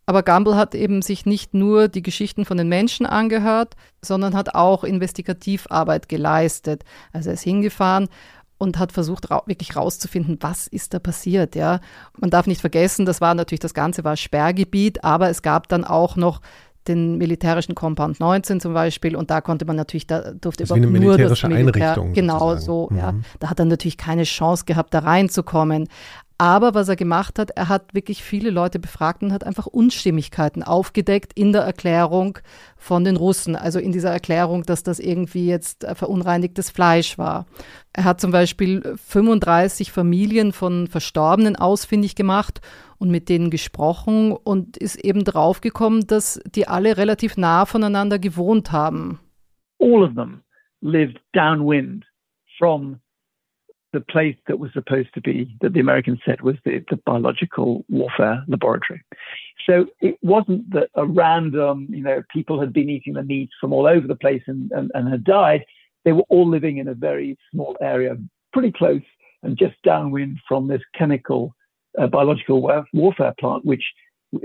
[0.05, 4.55] Aber Gamble hat eben sich nicht nur die Geschichten von den Menschen angehört, sondern hat
[4.55, 6.83] auch Investigativarbeit geleistet.
[7.13, 8.09] Also er ist hingefahren
[8.59, 11.55] und hat versucht, ra wirklich rauszufinden, was ist da passiert.
[11.55, 11.79] Ja,
[12.19, 15.83] man darf nicht vergessen, das war natürlich das Ganze war Sperrgebiet, aber es gab dann
[15.83, 16.41] auch noch
[16.87, 20.99] den militärischen Compound 19 zum Beispiel und da konnte man natürlich, da durfte das überhaupt
[20.99, 22.61] nur das Militär, Einrichtung genau sozusagen.
[22.61, 22.97] so, mhm.
[22.97, 25.87] ja, da hat er natürlich keine Chance gehabt, da reinzukommen.
[26.41, 30.63] Aber was er gemacht hat, er hat wirklich viele Leute befragt und hat einfach Unstimmigkeiten
[30.63, 32.39] aufgedeckt in der Erklärung
[32.77, 33.57] von den Russen.
[33.57, 37.45] Also in dieser Erklärung, dass das irgendwie jetzt verunreinigtes Fleisch war.
[37.91, 42.61] Er hat zum Beispiel 35 Familien von Verstorbenen ausfindig gemacht
[42.99, 48.71] und mit denen gesprochen und ist eben draufgekommen, dass die alle relativ nah voneinander gewohnt
[48.71, 49.19] haben.
[49.81, 50.41] All of them
[50.79, 52.05] lived downwind
[52.57, 53.01] from
[53.91, 57.85] the place that was supposed to be, that the Americans said was the, the biological
[57.89, 59.01] warfare laboratory.
[59.65, 63.73] So it wasn't that a random, you know, people had been eating the meat from
[63.73, 65.65] all over the place and, and, and had died.
[66.05, 68.15] They were all living in a very small area,
[68.53, 69.01] pretty close
[69.43, 71.55] and just downwind from this chemical
[71.97, 72.61] uh, biological
[72.93, 73.83] warfare plant, which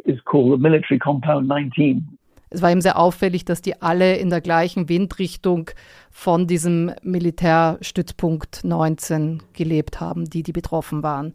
[0.06, 2.06] is called the military compound 19.
[2.54, 5.70] es war ihm sehr auffällig, dass die alle in der gleichen Windrichtung
[6.10, 11.34] von diesem Militärstützpunkt 19 gelebt haben, die, die betroffen waren.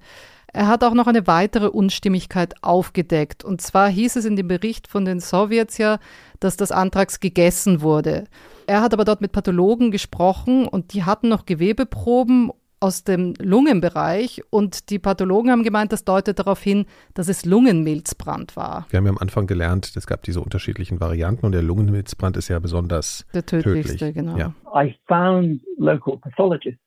[0.52, 3.44] Er hat auch noch eine weitere Unstimmigkeit aufgedeckt.
[3.44, 6.00] Und zwar hieß es in dem Bericht von den Sowjets ja,
[6.40, 8.24] dass das Antrags gegessen wurde.
[8.66, 14.42] Er hat aber dort mit Pathologen gesprochen und die hatten noch Gewebeproben aus dem Lungenbereich
[14.50, 18.86] und die Pathologen haben gemeint, das deutet darauf hin, dass es Lungenmilzbrand war.
[18.90, 22.48] Wir haben ja am Anfang gelernt, es gab diese unterschiedlichen Varianten und der Lungenmilzbrand ist
[22.48, 24.16] ja besonders der tödlichste, tödlich.
[24.16, 24.38] genau.
[24.38, 24.54] Ja.
[24.74, 26.82] I found local pathologists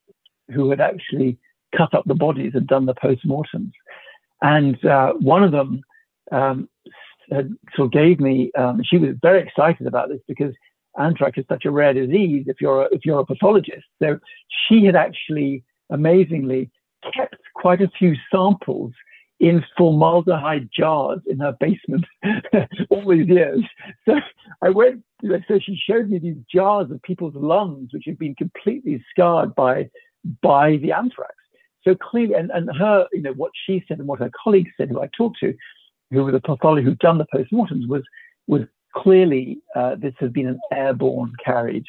[0.49, 1.39] who had actually
[1.77, 3.73] cut up the bodies and done the postmortems.
[4.41, 5.83] And uh, one of them
[6.31, 6.69] um,
[7.31, 10.55] had, sort of gave me, um, she was very excited about this because
[10.99, 13.87] anthrax is such a rare disease if you're a, if you're a pathologist.
[14.03, 14.19] So
[14.69, 16.71] she had actually amazingly
[17.15, 18.93] kept quite a few samples
[19.41, 22.05] in formaldehyde jars in her basement
[22.91, 23.61] all these years.
[24.07, 24.15] So
[24.63, 29.05] I went, so she showed me these jars of people's lungs, which had been completely
[29.11, 29.91] scarred by,
[30.43, 31.35] by the anthrax.
[31.83, 34.91] So clearly, and, and her, you know, what she said and what her colleagues said,
[34.91, 35.53] who I talked to,
[36.13, 38.05] who were the pathologist who'd done the postmortems, was,
[38.47, 38.63] was
[38.95, 41.85] clearly uh, this had been an airborne carried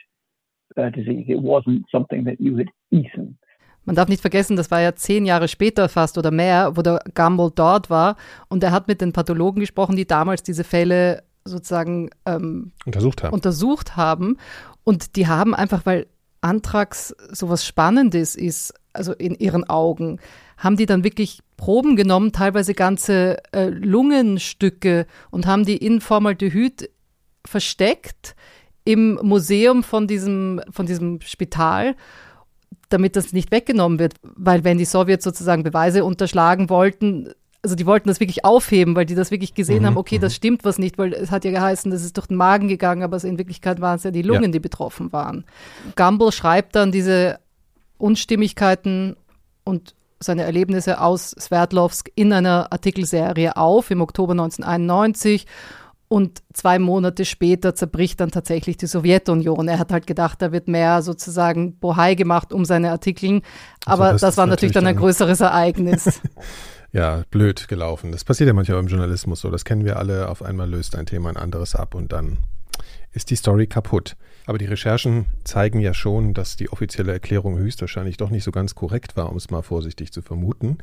[0.76, 1.26] uh, disease.
[1.30, 3.38] It wasn't something that you had eaten.
[3.86, 7.02] Man darf nicht vergessen, das war ja zehn Jahre später fast oder mehr, wo der
[7.14, 8.16] Gumbel dort war
[8.48, 13.34] und er hat mit den Pathologen gesprochen, die damals diese Fälle sozusagen ähm, untersucht, haben.
[13.34, 14.38] untersucht haben.
[14.84, 16.08] Und die haben einfach, weil
[16.42, 20.20] Anthrax sowas Spannendes ist, also in ihren Augen,
[20.58, 26.90] haben die dann wirklich Proben genommen, teilweise ganze äh, Lungenstücke und haben die in Formaldehyd
[27.46, 28.36] versteckt
[28.86, 31.96] im Museum von diesem, von diesem Spital
[32.94, 34.14] damit das nicht weggenommen wird.
[34.22, 39.06] Weil wenn die Sowjets sozusagen Beweise unterschlagen wollten, also die wollten das wirklich aufheben, weil
[39.06, 40.36] die das wirklich gesehen mhm, haben, okay, das mhm.
[40.36, 43.24] stimmt was nicht, weil es hat ja geheißen, das ist durch den Magen gegangen, aber
[43.24, 44.50] in Wirklichkeit waren es ja die Lungen, ja.
[44.52, 45.46] die betroffen waren.
[45.96, 47.40] Gumbel schreibt dann diese
[47.98, 49.16] Unstimmigkeiten
[49.64, 55.46] und seine Erlebnisse aus Sverdlovsk in einer Artikelserie auf im Oktober 1991
[56.14, 59.68] und zwei Monate später zerbricht dann tatsächlich die Sowjetunion.
[59.68, 63.42] Er hat halt gedacht, da wird mehr sozusagen Bohai gemacht um seine Artikeln.
[63.88, 66.22] Aber also das, das, war natürlich dann ein größeres Ereignis.
[66.92, 68.12] ja, blöd gelaufen.
[68.12, 69.50] Das passiert ja manchmal im Journalismus so.
[69.50, 70.30] Das kennen wir alle.
[70.30, 72.38] Auf einmal löst ein Thema ein anderes ab und dann
[73.12, 74.16] ist die Story kaputt.
[74.46, 78.76] Aber die Recherchen zeigen ja schon, dass die offizielle Erklärung höchstwahrscheinlich doch nicht so ganz
[78.76, 80.78] korrekt war, um es mal vorsichtig zu vermuten.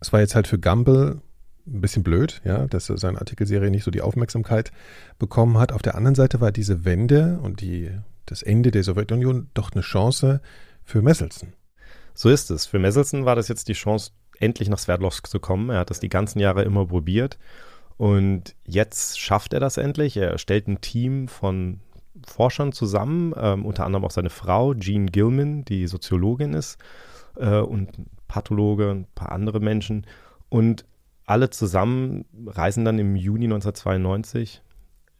[0.00, 1.20] Es war jetzt halt für Gamble
[1.66, 4.72] ein bisschen blöd, ja, dass seine Artikelserie nicht so die Aufmerksamkeit
[5.18, 5.72] bekommen hat.
[5.72, 7.90] Auf der anderen Seite war diese Wende und die
[8.26, 10.40] das Ende der Sowjetunion doch eine Chance
[10.84, 11.52] für Messelson.
[12.14, 12.66] So ist es.
[12.66, 15.70] Für Messelson war das jetzt die Chance, endlich nach Sverdlovsk zu kommen.
[15.70, 17.38] Er hat das die ganzen Jahre immer probiert.
[17.96, 20.16] Und jetzt schafft er das endlich.
[20.16, 21.80] Er stellt ein Team von
[22.26, 26.78] Forschern zusammen, ähm, unter anderem auch seine Frau, Jean Gilman, die Soziologin ist,
[27.36, 27.90] äh, und
[28.28, 30.06] Pathologe, ein paar andere Menschen.
[30.48, 30.84] Und
[31.30, 34.62] alle zusammen reisen dann im Juni 1992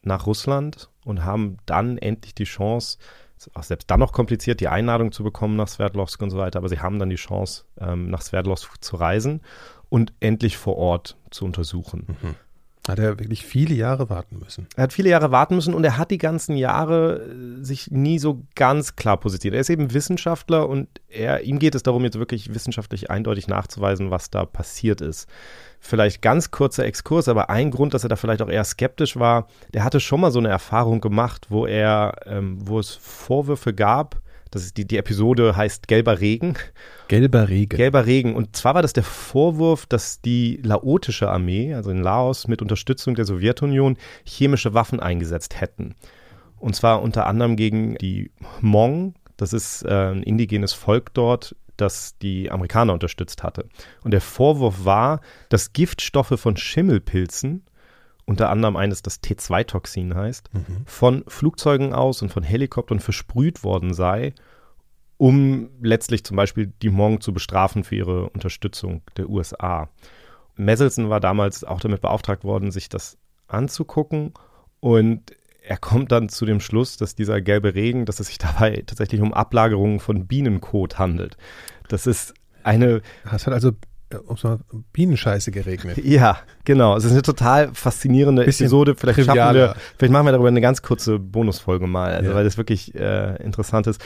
[0.03, 2.99] nach Russland und haben dann endlich die Chance,
[3.55, 6.69] auch selbst dann noch kompliziert, die Einladung zu bekommen nach Sverdlovsk und so weiter, aber
[6.69, 9.41] sie haben dann die Chance, ähm, nach Sverdlovsk zu reisen
[9.89, 12.17] und endlich vor Ort zu untersuchen.
[12.23, 12.35] Mhm.
[12.89, 14.67] Hat er wirklich viele Jahre warten müssen.
[14.75, 18.19] Er hat viele Jahre warten müssen und er hat die ganzen Jahre äh, sich nie
[18.19, 19.59] so ganz klar positioniert.
[19.59, 24.11] Er ist eben Wissenschaftler und er, ihm geht es darum, jetzt wirklich wissenschaftlich eindeutig nachzuweisen,
[24.11, 25.29] was da passiert ist.
[25.81, 29.49] Vielleicht ganz kurzer Exkurs, aber ein Grund, dass er da vielleicht auch eher skeptisch war,
[29.73, 34.21] der hatte schon mal so eine Erfahrung gemacht, wo er, ähm, wo es Vorwürfe gab,
[34.51, 36.55] das ist die, die Episode heißt Gelber Regen.
[37.07, 37.77] Gelber Regen.
[37.77, 38.35] Gelber Regen.
[38.35, 43.15] Und zwar war das der Vorwurf, dass die laotische Armee, also in Laos mit Unterstützung
[43.15, 45.95] der Sowjetunion, chemische Waffen eingesetzt hätten.
[46.59, 52.17] Und zwar unter anderem gegen die Hmong, das ist äh, ein indigenes Volk dort, das
[52.19, 53.69] die Amerikaner unterstützt hatte.
[54.05, 57.65] Und der Vorwurf war, dass Giftstoffe von Schimmelpilzen
[58.27, 60.83] unter anderem eines, das T2-Toxin heißt, mhm.
[60.87, 64.35] von Flugzeugen aus und von Helikoptern versprüht worden sei,
[65.17, 69.89] um letztlich zum Beispiel die Hmong zu bestrafen für ihre Unterstützung der USA.
[70.57, 74.33] Messelson war damals auch damit beauftragt worden, sich das anzugucken
[74.79, 75.33] und
[75.71, 79.21] er kommt dann zu dem Schluss, dass dieser gelbe Regen, dass es sich dabei tatsächlich
[79.21, 81.37] um Ablagerungen von Bienenkot handelt.
[81.87, 83.03] Das ist eine.
[83.31, 83.71] Das hat also
[84.43, 84.59] mal
[84.93, 85.99] Bienenscheiße geregnet.
[86.05, 86.97] Ja, genau.
[86.97, 88.97] Es ist eine total faszinierende Bisschen Episode.
[88.97, 92.35] Vielleicht schaffen wir, vielleicht machen wir darüber eine ganz kurze Bonusfolge mal, also ja.
[92.35, 94.03] weil das wirklich äh, interessant ist.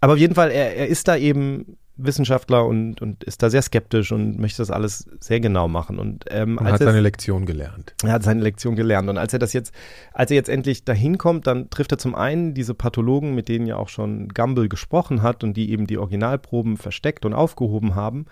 [0.00, 3.62] Aber auf jeden Fall, er, er ist da eben Wissenschaftler und, und ist da sehr
[3.62, 5.98] skeptisch und möchte das alles sehr genau machen.
[5.98, 7.94] Und, ähm, und hat seine Lektion gelernt.
[8.02, 9.08] Er hat seine Lektion gelernt.
[9.08, 9.74] Und als er das jetzt,
[10.12, 13.66] als er jetzt endlich dahin kommt, dann trifft er zum einen diese Pathologen, mit denen
[13.66, 18.26] ja auch schon Gumbel gesprochen hat und die eben die Originalproben versteckt und aufgehoben haben.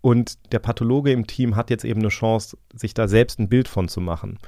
[0.00, 3.68] Und der Pathologe im Team hat jetzt eben eine Chance, sich da selbst ein Bild
[3.68, 4.38] von zu machen.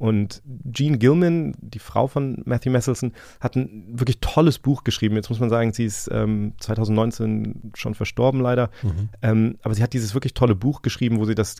[0.00, 5.14] Und Jean Gilman, die Frau von Matthew Messelson, hat ein wirklich tolles Buch geschrieben.
[5.14, 8.70] Jetzt muss man sagen, sie ist ähm, 2019 schon verstorben leider.
[8.82, 9.08] Mhm.
[9.20, 11.56] Ähm, aber sie hat dieses wirklich tolle Buch geschrieben, wo sie das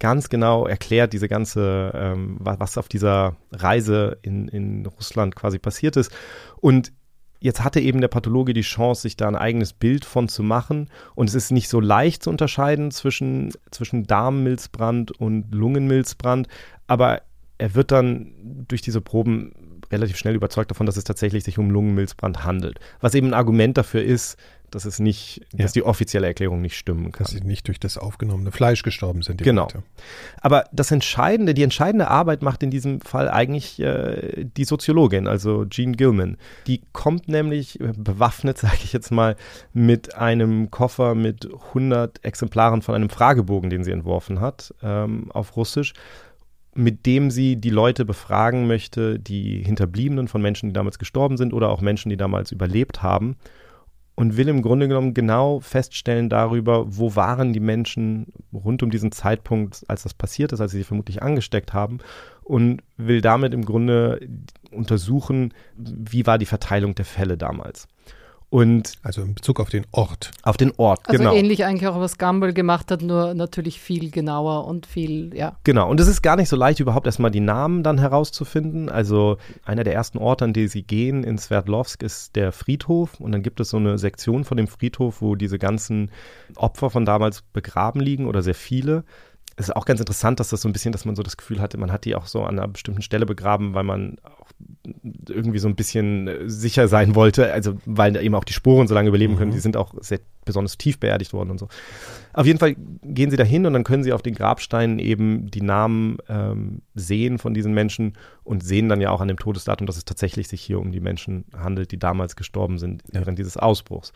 [0.00, 5.96] ganz genau erklärt, diese ganze, ähm, was auf dieser Reise in, in Russland quasi passiert
[5.96, 6.10] ist.
[6.56, 6.92] Und
[7.38, 10.88] Jetzt hatte eben der Pathologe die Chance, sich da ein eigenes Bild von zu machen.
[11.14, 16.48] Und es ist nicht so leicht zu unterscheiden zwischen, zwischen Darmmilzbrand und Lungenmilzbrand.
[16.86, 17.22] Aber
[17.58, 18.32] er wird dann
[18.68, 19.52] durch diese Proben
[19.90, 22.80] relativ schnell überzeugt davon, dass es tatsächlich sich um Lungenmilzbrand handelt.
[23.00, 24.36] Was eben ein Argument dafür ist,
[24.70, 25.62] dass es nicht, ja.
[25.62, 27.24] dass die offizielle Erklärung nicht stimmen kann.
[27.24, 29.42] Dass sie nicht durch das aufgenommene Fleisch gestorben sind.
[29.42, 29.62] genau.
[29.62, 29.84] Leute.
[30.40, 35.64] Aber das Entscheidende, die entscheidende Arbeit macht in diesem Fall eigentlich äh, die Soziologin, also
[35.66, 36.36] Jean Gilman.
[36.66, 39.36] Die kommt nämlich bewaffnet, sage ich jetzt mal,
[39.72, 45.56] mit einem Koffer mit 100 Exemplaren von einem Fragebogen, den sie entworfen hat, ähm, auf
[45.56, 45.92] Russisch
[46.76, 51.52] mit dem sie die Leute befragen möchte, die Hinterbliebenen von Menschen, die damals gestorben sind
[51.52, 53.36] oder auch Menschen, die damals überlebt haben
[54.14, 59.12] und will im Grunde genommen genau feststellen darüber, wo waren die Menschen rund um diesen
[59.12, 61.98] Zeitpunkt, als das passiert ist, als sie sich vermutlich angesteckt haben
[62.42, 64.26] und will damit im Grunde
[64.70, 67.88] untersuchen, wie war die Verteilung der Fälle damals.
[68.48, 70.30] Und also in Bezug auf den Ort.
[70.42, 71.30] Auf den Ort, also genau.
[71.30, 75.56] Also ähnlich eigentlich auch, was Gumbel gemacht hat, nur natürlich viel genauer und viel, ja.
[75.64, 78.88] Genau, und es ist gar nicht so leicht, überhaupt erstmal die Namen dann herauszufinden.
[78.88, 83.18] Also einer der ersten Orte, an die sie gehen in Sverdlovsk, ist der Friedhof.
[83.18, 86.12] Und dann gibt es so eine Sektion von dem Friedhof, wo diese ganzen
[86.54, 89.04] Opfer von damals begraben liegen oder sehr viele
[89.56, 91.60] es ist auch ganz interessant, dass das so ein bisschen, dass man so das Gefühl
[91.60, 94.45] hatte, man hat die auch so an einer bestimmten Stelle begraben, weil man auch
[95.28, 98.94] irgendwie so ein bisschen äh, sicher sein wollte, also weil eben auch die Spuren so
[98.94, 99.54] lange überleben können, mhm.
[99.54, 101.68] die sind auch sehr besonders tief beerdigt worden und so.
[102.32, 105.62] Auf jeden Fall gehen sie dahin und dann können sie auf den Grabsteinen eben die
[105.62, 109.96] Namen ähm, sehen von diesen Menschen und sehen dann ja auch an dem Todesdatum, dass
[109.96, 114.12] es tatsächlich sich hier um die Menschen handelt, die damals gestorben sind während dieses Ausbruchs.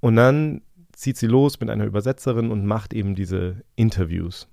[0.00, 0.62] Und dann
[0.92, 4.48] zieht sie los mit einer Übersetzerin und macht eben diese Interviews.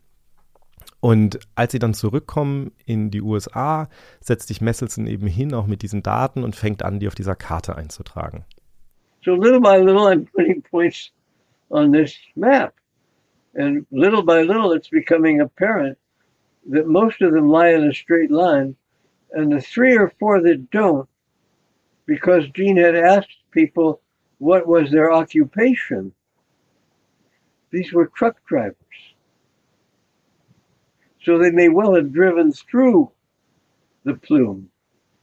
[1.03, 3.89] Und als sie dann zurückkommen in die USA,
[4.21, 7.35] setzt sich Messelson eben hin, auch mit diesen Daten und fängt an, die auf dieser
[7.35, 8.45] Karte einzutragen.
[9.25, 11.11] So little by little I'm putting points
[11.69, 12.73] on this map.
[13.53, 15.97] And little by little it's becoming apparent
[16.71, 18.73] that most of them lie in a straight line.
[19.33, 21.09] And the three or four that don't
[22.05, 23.99] because Gene had asked people
[24.37, 26.13] what was their occupation.
[27.71, 28.77] These were truck drivers.
[31.23, 33.11] So they may well have driven through
[34.03, 34.69] the plume,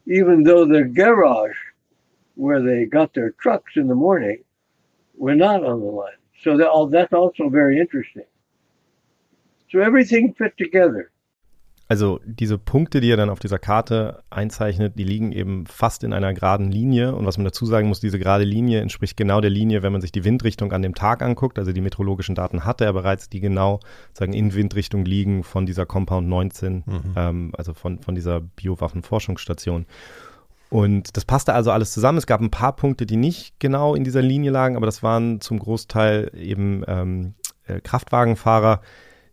[0.07, 1.57] even though the garage
[2.35, 4.43] where they got their trucks in the morning
[5.15, 6.13] were not on the line.
[6.43, 8.25] So that, oh, that's also very interesting.
[9.71, 11.11] So everything fit together.
[11.91, 16.13] Also diese Punkte, die er dann auf dieser Karte einzeichnet, die liegen eben fast in
[16.13, 17.17] einer geraden Linie.
[17.17, 20.01] Und was man dazu sagen muss, diese gerade Linie entspricht genau der Linie, wenn man
[20.01, 21.59] sich die Windrichtung an dem Tag anguckt.
[21.59, 23.81] Also die meteorologischen Daten hatte er bereits, die genau
[24.13, 27.03] sagen in Windrichtung liegen von dieser Compound 19, mhm.
[27.17, 29.85] ähm, also von, von dieser Biowaffenforschungsstation.
[30.69, 32.19] Und das passte also alles zusammen.
[32.19, 35.41] Es gab ein paar Punkte, die nicht genau in dieser Linie lagen, aber das waren
[35.41, 37.35] zum Großteil eben ähm,
[37.67, 38.81] äh, Kraftwagenfahrer,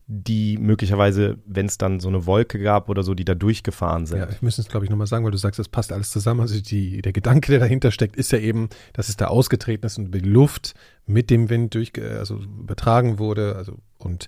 [0.09, 4.19] die möglicherweise, wenn es dann so eine Wolke gab oder so, die da durchgefahren sind.
[4.19, 6.39] Ja, ich müsste es, glaube ich, nochmal sagen, weil du sagst, das passt alles zusammen.
[6.39, 9.97] Also die, der Gedanke, der dahinter steckt, ist ja eben, dass es da ausgetreten ist
[9.97, 14.27] und die Luft mit dem Wind durch, also übertragen wurde, also und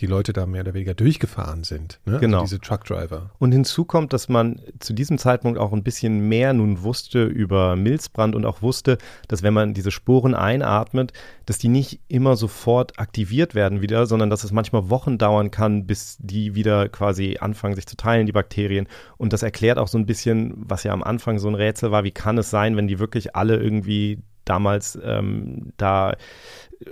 [0.00, 2.00] die Leute da mehr oder weniger durchgefahren sind.
[2.04, 2.14] Ne?
[2.14, 2.40] Also genau.
[2.40, 3.30] Also diese Truckdriver.
[3.38, 7.76] Und hinzu kommt, dass man zu diesem Zeitpunkt auch ein bisschen mehr nun wusste über
[7.76, 8.98] Milzbrand und auch wusste,
[9.28, 11.12] dass wenn man diese Sporen einatmet,
[11.46, 15.86] dass die nicht immer sofort aktiviert werden wieder, sondern dass es manchmal Wochen dauern kann,
[15.86, 18.86] bis die wieder quasi anfangen, sich zu teilen, die Bakterien.
[19.16, 22.04] Und das erklärt auch so ein bisschen, was ja am Anfang so ein Rätsel war,
[22.04, 24.18] wie kann es sein, wenn die wirklich alle irgendwie
[24.50, 26.16] damals ähm, da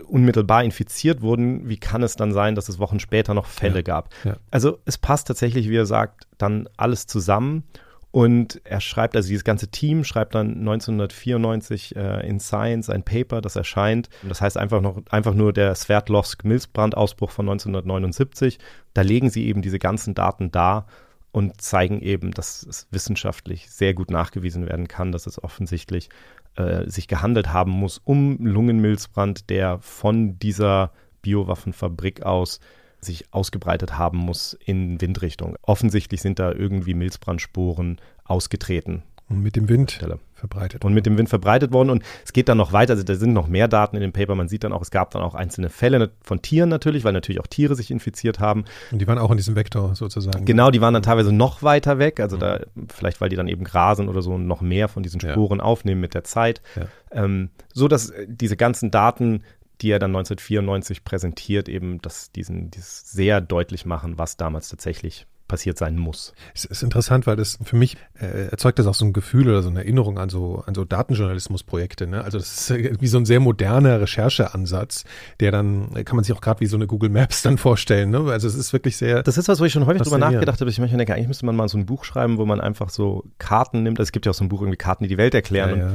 [0.07, 3.83] unmittelbar infiziert wurden, wie kann es dann sein, dass es Wochen später noch Fälle ja,
[3.83, 4.11] gab?
[4.25, 4.37] Ja.
[4.51, 7.65] Also es passt tatsächlich, wie er sagt, dann alles zusammen.
[8.11, 13.41] Und er schreibt, also dieses ganze Team schreibt dann 1994 äh, in Science ein Paper,
[13.43, 14.09] das erscheint.
[14.27, 18.59] Das heißt einfach noch einfach nur der Sverdlovsk-Milzbrandausbruch von 1979.
[18.95, 20.87] Da legen sie eben diese ganzen Daten dar
[21.33, 26.09] und zeigen eben, dass es wissenschaftlich sehr gut nachgewiesen werden kann, dass es offensichtlich
[26.57, 30.93] äh, sich gehandelt haben muss um Lungenmilzbrand, der von dieser
[31.23, 32.61] Biowaffenfabrik aus
[33.01, 35.57] sich ausgebreitet haben muss in Windrichtung.
[35.63, 40.01] Offensichtlich sind da irgendwie Milzbrandsporen ausgetreten und mit dem Wind
[40.35, 40.85] verbreitet.
[40.85, 41.91] Und mit dem Wind verbreitet worden.
[41.91, 42.93] Und es geht dann noch weiter.
[42.93, 44.35] Also da sind noch mehr Daten in dem Paper.
[44.35, 47.41] Man sieht dann auch, es gab dann auch einzelne Fälle von Tieren natürlich, weil natürlich
[47.41, 48.65] auch Tiere sich infiziert haben.
[48.91, 50.45] Und die waren auch in diesem Vektor sozusagen.
[50.45, 52.21] Genau, die waren dann teilweise noch weiter weg.
[52.21, 52.41] Also mhm.
[52.41, 55.65] da, vielleicht weil die dann eben grasen oder so noch mehr von diesen Sporen ja.
[55.65, 56.63] aufnehmen mit der Zeit.
[56.77, 56.87] Ja.
[57.11, 59.43] Ähm, so dass äh, diese ganzen Daten
[59.81, 65.29] die er dann 1994 präsentiert, eben das, diesen, dieses sehr deutlich machen, was damals tatsächlich
[65.49, 66.35] passiert sein muss.
[66.55, 69.63] Es ist interessant, weil das für mich äh, erzeugt das auch so ein Gefühl oder
[69.63, 72.07] so eine Erinnerung an so an so Datenjournalismusprojekte.
[72.07, 72.23] Ne?
[72.23, 75.05] Also das ist irgendwie so ein sehr moderner Rechercheansatz,
[75.41, 78.11] der dann kann man sich auch gerade wie so eine Google Maps dann vorstellen.
[78.11, 78.21] Ne?
[78.31, 79.23] Also es ist wirklich sehr.
[79.23, 80.71] Das ist was, wo ich schon häufig drüber nachgedacht habe.
[80.71, 83.25] Ich manchmal denke, eigentlich müsste man mal so ein Buch schreiben, wo man einfach so
[83.39, 83.99] Karten nimmt.
[83.99, 85.79] Also es gibt ja auch so ein Buch irgendwie Karten, die die Welt erklären.
[85.79, 85.93] Ja, ja.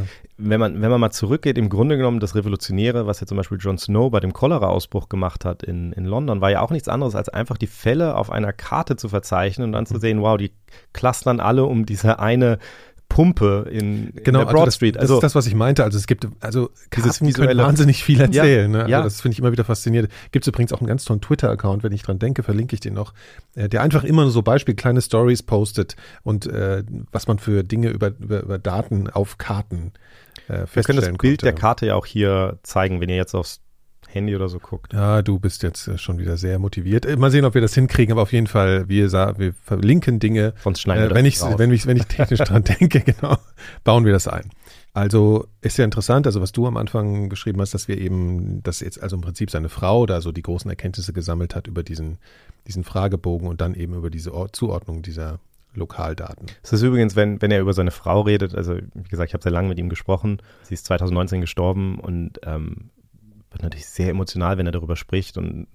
[0.50, 3.58] Wenn man wenn man mal zurückgeht, im Grunde genommen das Revolutionäre, was ja zum Beispiel
[3.60, 7.16] Jon Snow bei dem Cholera-Ausbruch gemacht hat in in London, war ja auch nichts anderes
[7.16, 10.52] als einfach die Fälle auf einer Karte zu verzeichnen und dann zu sehen, wow, die
[10.94, 12.60] clustern alle um diese eine
[13.14, 14.98] Pumpe in, genau, in der Broad also das, Street.
[14.98, 15.84] Also, das ist das, was ich meinte.
[15.84, 18.72] Also es gibt, also dieses visuelle wahnsinnig viel erzählen.
[18.72, 18.80] Ja, ne?
[18.80, 19.02] also ja.
[19.04, 20.12] Das finde ich immer wieder faszinierend.
[20.32, 22.96] Gibt es übrigens auch einen ganz tollen Twitter-Account, wenn ich dran denke, verlinke ich den
[22.96, 23.14] noch,
[23.54, 27.64] äh, der einfach immer nur so Beispiel kleine Stories postet und äh, was man für
[27.64, 29.91] Dinge über, über, über Daten auf Karten
[30.48, 31.38] äh, Wir können das Bild konnte.
[31.46, 33.62] der Karte ja auch hier zeigen, wenn ihr jetzt aufs
[34.14, 34.94] Handy oder so guckt.
[34.94, 37.06] Ja, du bist jetzt äh, schon wieder sehr motiviert.
[37.06, 40.54] Äh, mal sehen, ob wir das hinkriegen, aber auf jeden Fall, wir, wir verlinken Dinge.
[40.64, 43.38] Sonst schneiden äh, wenn ich, wenn ich, wenn ich technisch dran denke, genau,
[43.84, 44.50] bauen wir das ein.
[44.94, 48.80] Also ist ja interessant, also was du am Anfang geschrieben hast, dass wir eben, dass
[48.80, 52.20] jetzt also im Prinzip seine Frau da so die großen Erkenntnisse gesammelt hat über diesen,
[52.68, 55.39] diesen Fragebogen und dann eben über diese Zuordnung dieser
[55.76, 56.48] Lokaldaten.
[56.62, 59.44] Es ist übrigens, wenn, wenn er über seine Frau redet, also wie gesagt, ich habe
[59.44, 60.42] sehr lange mit ihm gesprochen.
[60.64, 62.92] Sie ist 2019 gestorben und ähm,
[63.54, 65.38] wird natürlich sehr emotional, wenn er darüber spricht.
[65.38, 65.68] Und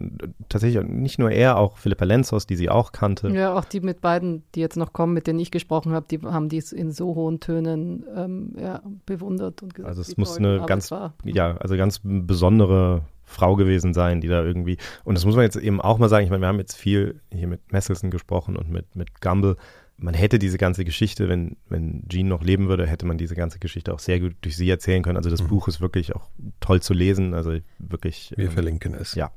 [0.49, 3.29] tatsächlich nicht nur er, auch Philippa Lenzos, die sie auch kannte.
[3.29, 6.21] Ja, auch die mit beiden, die jetzt noch kommen, mit denen ich gesprochen habe, die
[6.21, 9.89] haben dies in so hohen Tönen ähm, ja, bewundert und gesagt.
[9.89, 10.91] Also es muss eine ganz,
[11.25, 15.57] ja, also ganz besondere Frau gewesen sein, die da irgendwie, und das muss man jetzt
[15.57, 18.71] eben auch mal sagen, ich meine, wir haben jetzt viel hier mit Messelson gesprochen und
[18.71, 19.57] mit, mit Gumble,
[19.99, 23.59] man hätte diese ganze Geschichte, wenn, wenn Jean noch leben würde, hätte man diese ganze
[23.59, 25.17] Geschichte auch sehr gut durch sie erzählen können.
[25.17, 25.49] Also das mhm.
[25.49, 26.31] Buch ist wirklich auch
[26.61, 27.35] toll zu lesen.
[27.35, 28.33] Also wirklich.
[28.37, 29.17] Wir ähm, verlinken es.
[29.17, 29.33] Ja.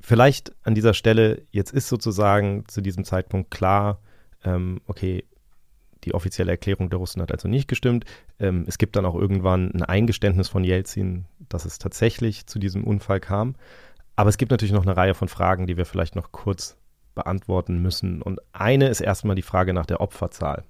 [0.00, 4.00] Vielleicht an dieser Stelle, jetzt ist sozusagen zu diesem Zeitpunkt klar,
[4.44, 5.24] ähm, okay,
[6.04, 8.04] die offizielle Erklärung der Russen hat also nicht gestimmt.
[8.40, 12.84] Ähm, es gibt dann auch irgendwann ein Eingeständnis von Jelzin, dass es tatsächlich zu diesem
[12.84, 13.54] Unfall kam.
[14.16, 16.77] Aber es gibt natürlich noch eine Reihe von Fragen, die wir vielleicht noch kurz
[17.18, 18.22] beantworten müssen.
[18.22, 20.64] Und eine ist erstmal die Frage nach der Opferzahl.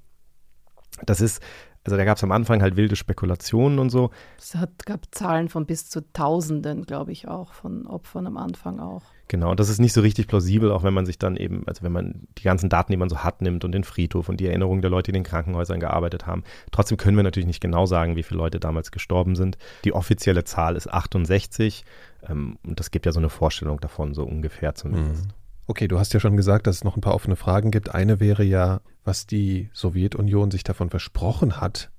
[1.07, 1.41] Das ist
[1.89, 4.11] also da gab es am Anfang halt wilde Spekulationen und so.
[4.39, 8.79] Es hat, gab Zahlen von bis zu Tausenden, glaube ich, auch von Opfern am Anfang
[8.79, 9.05] auch.
[9.29, 11.93] Genau, das ist nicht so richtig plausibel, auch wenn man sich dann eben, also wenn
[11.93, 14.83] man die ganzen Daten, die man so hat, nimmt und den Friedhof und die Erinnerungen
[14.83, 16.45] der Leute, die in den Krankenhäusern gearbeitet haben.
[16.73, 19.57] Trotzdem können wir natürlich nicht genau sagen, wie viele Leute damals gestorben sind.
[19.85, 21.87] Die offizielle Zahl ist 68
[22.29, 25.25] ähm, und das gibt ja so eine Vorstellung davon, so ungefähr zumindest.
[25.25, 25.33] Mhm.
[25.71, 27.95] Okay, du hast ja schon gesagt, dass es noch ein paar offene Fragen gibt.
[27.95, 31.91] Eine wäre ja, was die Sowjetunion sich davon versprochen hat,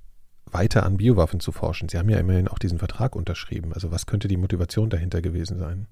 [0.52, 1.88] weiter an Biowaffen zu forschen.
[1.88, 3.72] Sie haben ja immerhin auch diesen Vertrag unterschrieben.
[3.72, 5.86] Also was könnte die Motivation dahinter gewesen sein?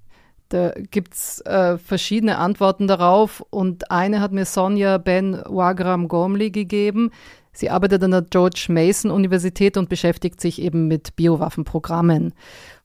[0.50, 6.50] Da gibt es äh, verschiedene Antworten darauf und eine hat mir Sonja Ben Wagram Gormley
[6.50, 7.12] gegeben.
[7.52, 12.34] Sie arbeitet an der George Mason Universität und beschäftigt sich eben mit Biowaffenprogrammen.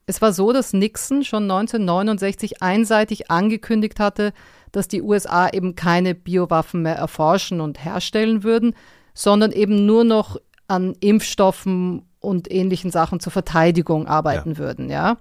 [0.05, 4.33] Es war so, dass Nixon schon 1969 einseitig angekündigt hatte,
[4.73, 8.75] dass die USA eben keine Biowaffen mehr erforschen und herstellen würden,
[9.13, 14.57] sondern eben nur noch an Impfstoffen und ähnlichen Sachen zur Verteidigung arbeiten ja.
[14.57, 15.17] würden, ja.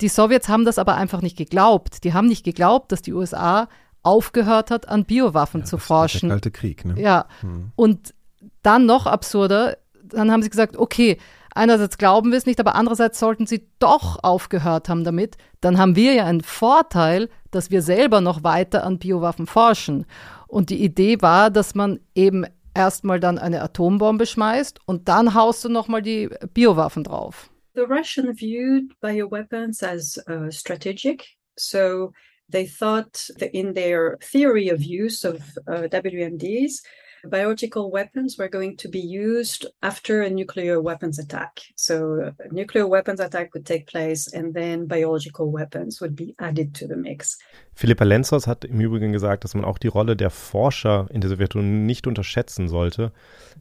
[0.00, 2.04] Die Sowjets haben das aber einfach nicht geglaubt.
[2.04, 3.68] Die haben nicht geglaubt, dass die USA
[4.02, 6.30] aufgehört hat, an Biowaffen ja, zu forschen.
[6.30, 7.00] Der kalte Krieg, ne?
[7.00, 7.26] Ja.
[7.40, 7.72] Hm.
[7.76, 8.14] Und
[8.62, 11.18] dann noch absurder, dann haben sie gesagt, okay,
[11.54, 15.36] einerseits glauben wir es nicht, aber andererseits sollten sie doch aufgehört haben damit.
[15.60, 20.06] Dann haben wir ja einen Vorteil, dass wir selber noch weiter an Biowaffen forschen.
[20.46, 25.64] Und die Idee war, dass man eben erstmal dann eine Atombombe schmeißt und dann haust
[25.64, 27.50] du nochmal die Biowaffen drauf.
[27.74, 31.36] The Russian viewed bioweapons as uh, strategic.
[31.56, 32.12] So
[32.50, 36.82] they thought in their theory of use of uh, WMDs,
[37.24, 41.60] biological weapons were going to be used after a nuclear weapons attack.
[41.76, 46.74] So a nuclear weapons attack would take place and then biological weapons would be added
[46.74, 47.38] to the mix.
[47.74, 51.30] Philippa Lenzos hat im Übrigen gesagt, dass man auch die Rolle der Forscher in der
[51.30, 53.12] Sowjetunion nicht unterschätzen sollte,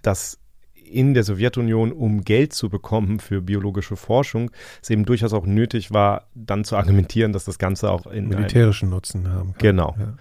[0.01, 0.39] dass
[0.89, 4.51] in der Sowjetunion, um Geld zu bekommen für biologische Forschung,
[4.81, 8.89] es eben durchaus auch nötig war, dann zu argumentieren, dass das Ganze auch in militärischen
[8.89, 9.59] Nutzen haben kann.
[9.59, 9.95] Genau.
[9.99, 10.15] Ja.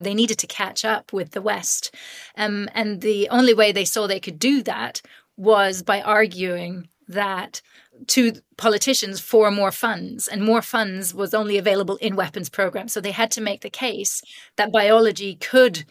[0.00, 1.94] They needed to catch up with the West.
[2.36, 5.02] Um, and the only way they saw they could do that
[5.36, 7.60] was by arguing that
[8.08, 13.00] to politicians for more funds and more funds was only available in weapons programs so
[13.00, 14.22] they had to make the case
[14.56, 15.84] that biology could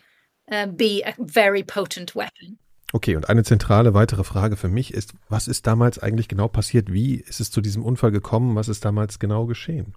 [0.52, 2.58] uh, be a very potent weapon
[2.96, 6.94] Okay, und eine zentrale weitere Frage für mich ist, was ist damals eigentlich genau passiert?
[6.94, 8.56] Wie ist es zu diesem Unfall gekommen?
[8.56, 9.96] Was ist damals genau geschehen?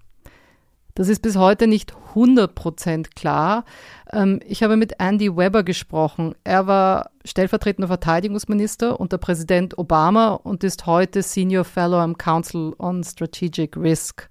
[0.97, 3.65] Das ist bis heute nicht 100% klar.
[4.11, 6.33] Ähm, ich habe mit Andy Weber gesprochen.
[6.43, 13.03] Er war stellvertretender Verteidigungsminister unter Präsident Obama und ist heute Senior Fellow am Council on
[13.03, 14.27] Strategic Risk.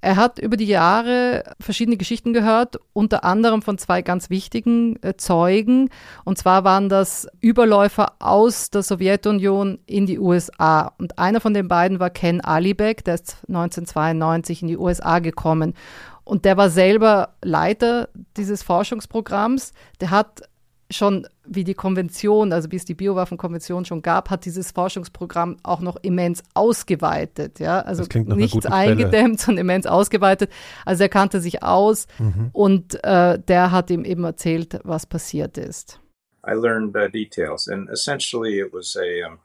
[0.00, 5.16] Er hat über die Jahre verschiedene Geschichten gehört, unter anderem von zwei ganz wichtigen äh,
[5.16, 5.90] Zeugen.
[6.24, 10.92] Und zwar waren das Überläufer aus der Sowjetunion in die USA.
[10.98, 15.74] Und einer von den beiden war Ken Alibek, der ist 1992 in die USA gekommen.
[16.22, 19.72] Und der war selber Leiter dieses Forschungsprogramms.
[20.00, 20.42] Der hat
[20.90, 25.80] schon wie die Konvention, also wie es die Biowaffenkonvention schon gab, hat dieses Forschungsprogramm auch
[25.80, 27.60] noch immens ausgeweitet.
[27.60, 27.80] Ja?
[27.80, 30.50] Also nichts eingedämmt, sondern immens ausgeweitet.
[30.84, 32.50] Also er kannte sich aus mhm.
[32.52, 36.00] und äh, der hat ihm eben erzählt, was passiert ist.
[36.46, 39.38] I learned uh, details and essentially it was a um,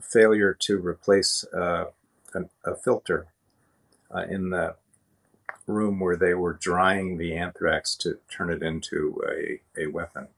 [0.00, 1.84] failure to replace uh,
[2.34, 3.26] a, a filter
[4.10, 4.74] uh, in the
[5.66, 10.28] room where they were drying the anthrax to turn it into a, a weapon.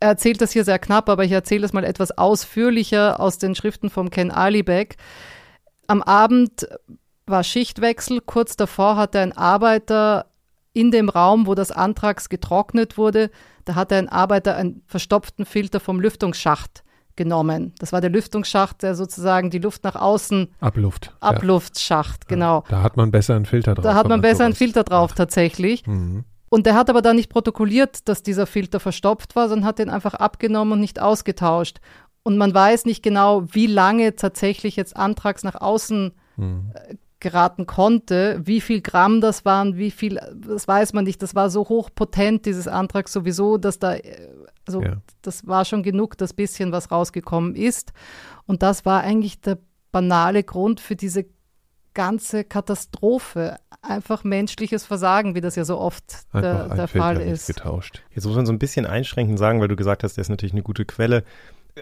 [0.00, 3.54] Er erzählt das hier sehr knapp, aber ich erzähle es mal etwas ausführlicher aus den
[3.54, 4.96] Schriften von Ken Alibek.
[5.88, 6.68] Am Abend
[7.26, 8.20] war Schichtwechsel.
[8.20, 10.26] Kurz davor hatte ein Arbeiter
[10.72, 13.30] in dem Raum, wo das Antrags getrocknet wurde,
[13.64, 16.84] da hatte ein Arbeiter einen verstopften Filter vom Lüftungsschacht
[17.18, 17.74] genommen.
[17.78, 20.48] Das war der Lüftungsschacht, der sozusagen die Luft nach außen.
[20.60, 21.12] Abluft.
[21.20, 22.28] Abluftschacht, ja.
[22.28, 22.64] genau.
[22.70, 23.82] Da hat man besser einen Filter drauf.
[23.84, 25.86] Da hat man besser einen Filter drauf, tatsächlich.
[25.86, 26.24] Mhm.
[26.48, 29.90] Und der hat aber dann nicht protokolliert, dass dieser Filter verstopft war, sondern hat den
[29.90, 31.80] einfach abgenommen und nicht ausgetauscht.
[32.22, 36.72] Und man weiß nicht genau, wie lange tatsächlich jetzt Antrags nach außen mhm.
[37.20, 41.22] geraten konnte, wie viel Gramm das waren, wie viel, das weiß man nicht.
[41.22, 44.28] Das war so hochpotent, dieses Antrag sowieso, dass da äh,
[44.68, 44.98] also ja.
[45.22, 47.92] das war schon genug, das bisschen, was rausgekommen ist.
[48.46, 49.58] Und das war eigentlich der
[49.90, 51.24] banale Grund für diese
[51.94, 53.56] ganze Katastrophe.
[53.80, 56.04] Einfach menschliches Versagen, wie das ja so oft
[56.34, 57.46] der, der Fall ist.
[57.46, 58.02] Getauscht.
[58.10, 60.52] Jetzt muss man so ein bisschen einschränkend sagen, weil du gesagt hast, der ist natürlich
[60.52, 61.24] eine gute Quelle.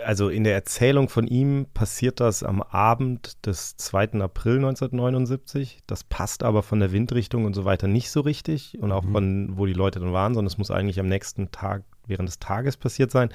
[0.05, 4.21] Also in der Erzählung von ihm passiert das am Abend des 2.
[4.21, 5.81] April 1979.
[5.87, 9.13] Das passt aber von der Windrichtung und so weiter nicht so richtig und auch mhm.
[9.13, 12.39] von wo die Leute dann waren, sondern es muss eigentlich am nächsten Tag während des
[12.39, 13.31] Tages passiert sein.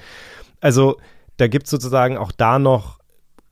[0.60, 0.98] Also
[1.36, 3.00] da gibt es sozusagen auch da noch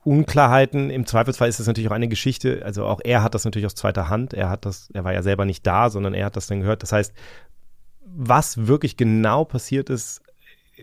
[0.03, 0.89] Unklarheiten.
[0.89, 2.61] Im Zweifelsfall ist das natürlich auch eine Geschichte.
[2.65, 4.33] Also auch er hat das natürlich aus zweiter Hand.
[4.33, 6.83] Er hat das, er war ja selber nicht da, sondern er hat das dann gehört.
[6.83, 7.13] Das heißt,
[8.05, 10.21] was wirklich genau passiert ist,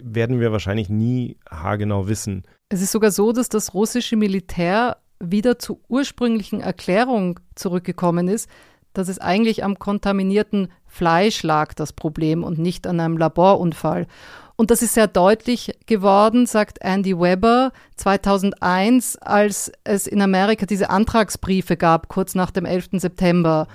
[0.02, 2.44] werden wir wahrscheinlich nie haargenau wissen.
[2.68, 8.48] Es ist sogar so, dass das russische Militär wieder zur ursprünglichen Erklärung zurückgekommen ist,
[8.92, 14.06] dass es eigentlich am kontaminierten Fleisch lag, das Problem, und nicht an einem Laborunfall.
[14.56, 20.90] Und das ist sehr deutlich geworden, sagt Andy Weber 2001, als es in Amerika diese
[20.90, 22.88] Antragsbriefe gab, kurz nach dem 11.
[22.94, 23.68] September.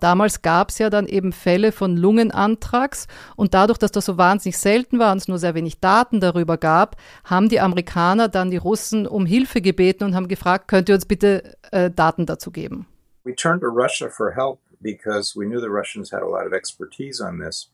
[0.00, 4.58] Damals gab es ja dann eben Fälle von Lungenantrags und dadurch, dass das so wahnsinnig
[4.58, 8.56] selten war und es nur sehr wenig Daten darüber gab, haben die Amerikaner dann die
[8.56, 12.86] Russen um Hilfe gebeten und haben gefragt, könnt ihr uns bitte äh, Daten dazu geben?
[13.24, 16.52] We turned to Russia for help because we knew the Russians had a lot of
[16.52, 17.70] expertise on this.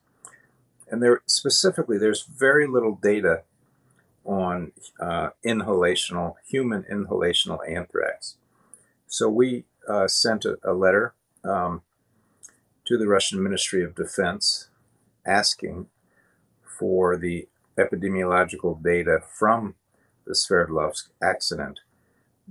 [0.89, 3.43] and there specifically there's very little data
[4.25, 8.35] on uh, inhalational human inhalational anthrax
[9.07, 11.13] so we uh, sent a, a letter
[11.43, 11.81] um,
[12.87, 14.69] to the russian ministry of defense
[15.25, 15.87] asking
[16.63, 19.75] for the epidemiological data from
[20.25, 21.81] the sverdlovsk accident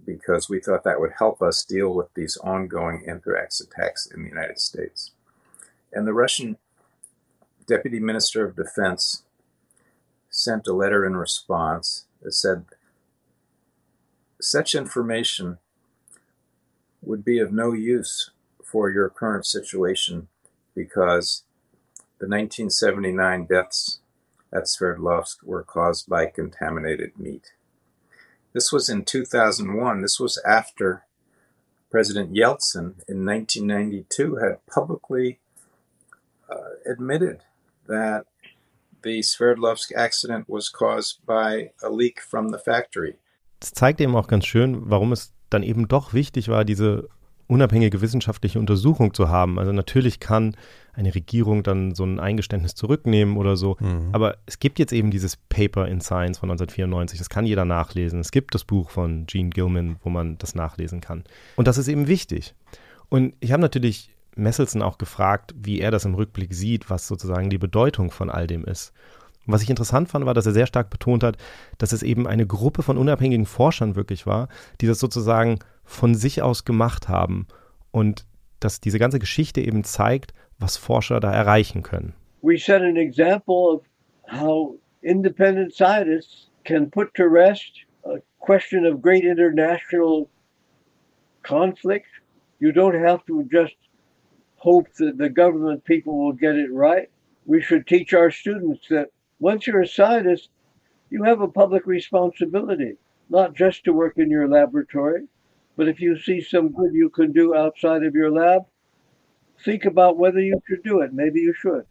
[0.05, 4.29] because we thought that would help us deal with these ongoing anthrax attacks in the
[4.29, 5.13] united states.
[5.91, 6.59] And the russian
[7.67, 9.25] Deputy Minister of Defense
[10.31, 12.67] sent a letter in response that said
[14.41, 15.59] such information
[17.03, 18.31] would be of no use
[18.67, 20.29] for your current situation
[20.75, 21.45] because
[22.19, 24.01] the 1979 deaths
[24.53, 27.53] at Sverdlovsk were caused by contaminated meat.
[28.53, 30.03] This was in 2001.
[30.03, 31.05] This was after
[31.91, 35.39] President Yeltsin in 1992 had publicly
[36.51, 37.43] uh, admitted
[37.87, 38.27] that
[39.03, 43.19] the Sverdlovsk accident was caused by a leak from the factory.
[43.61, 47.09] Das zeigt eben auch ganz schön, warum es dann eben doch wichtig war, diese
[47.47, 49.59] unabhängige wissenschaftliche Untersuchung zu haben.
[49.59, 50.57] Also natürlich kann
[50.93, 54.09] eine Regierung dann so ein Eingeständnis zurücknehmen oder so, mhm.
[54.13, 58.21] aber es gibt jetzt eben dieses Paper in Science von 1994, das kann jeder nachlesen.
[58.21, 61.25] Es gibt das Buch von Gene Gilman, wo man das nachlesen kann.
[61.57, 62.55] Und das ist eben wichtig.
[63.09, 67.51] Und ich habe natürlich Messelson auch gefragt, wie er das im Rückblick sieht, was sozusagen
[67.51, 68.93] die Bedeutung von all dem ist.
[69.47, 71.37] Was ich interessant fand, war, dass er sehr stark betont hat,
[71.79, 74.49] dass es eben eine Gruppe von unabhängigen Forschern wirklich war,
[74.81, 77.47] die das sozusagen von sich aus gemacht haben
[77.93, 78.27] und
[78.61, 82.15] dass diese ganze Geschichte eben zeigt, was Forscher da erreichen können.
[82.43, 83.83] We set an example of
[84.29, 90.29] how independent scientists can put to rest a question of great international
[91.43, 92.07] conflict.
[92.59, 93.77] You don't have to just
[94.57, 97.09] hope that the government people will get it right.
[97.45, 100.51] We should teach our students that once you're a scientist,
[101.11, 102.97] you have a public responsibility,
[103.29, 105.23] not just to work in your laboratory,
[105.77, 108.63] but if you see some good you can do outside of your lab,
[109.65, 111.13] think about whether you should do it.
[111.13, 111.85] Maybe you should.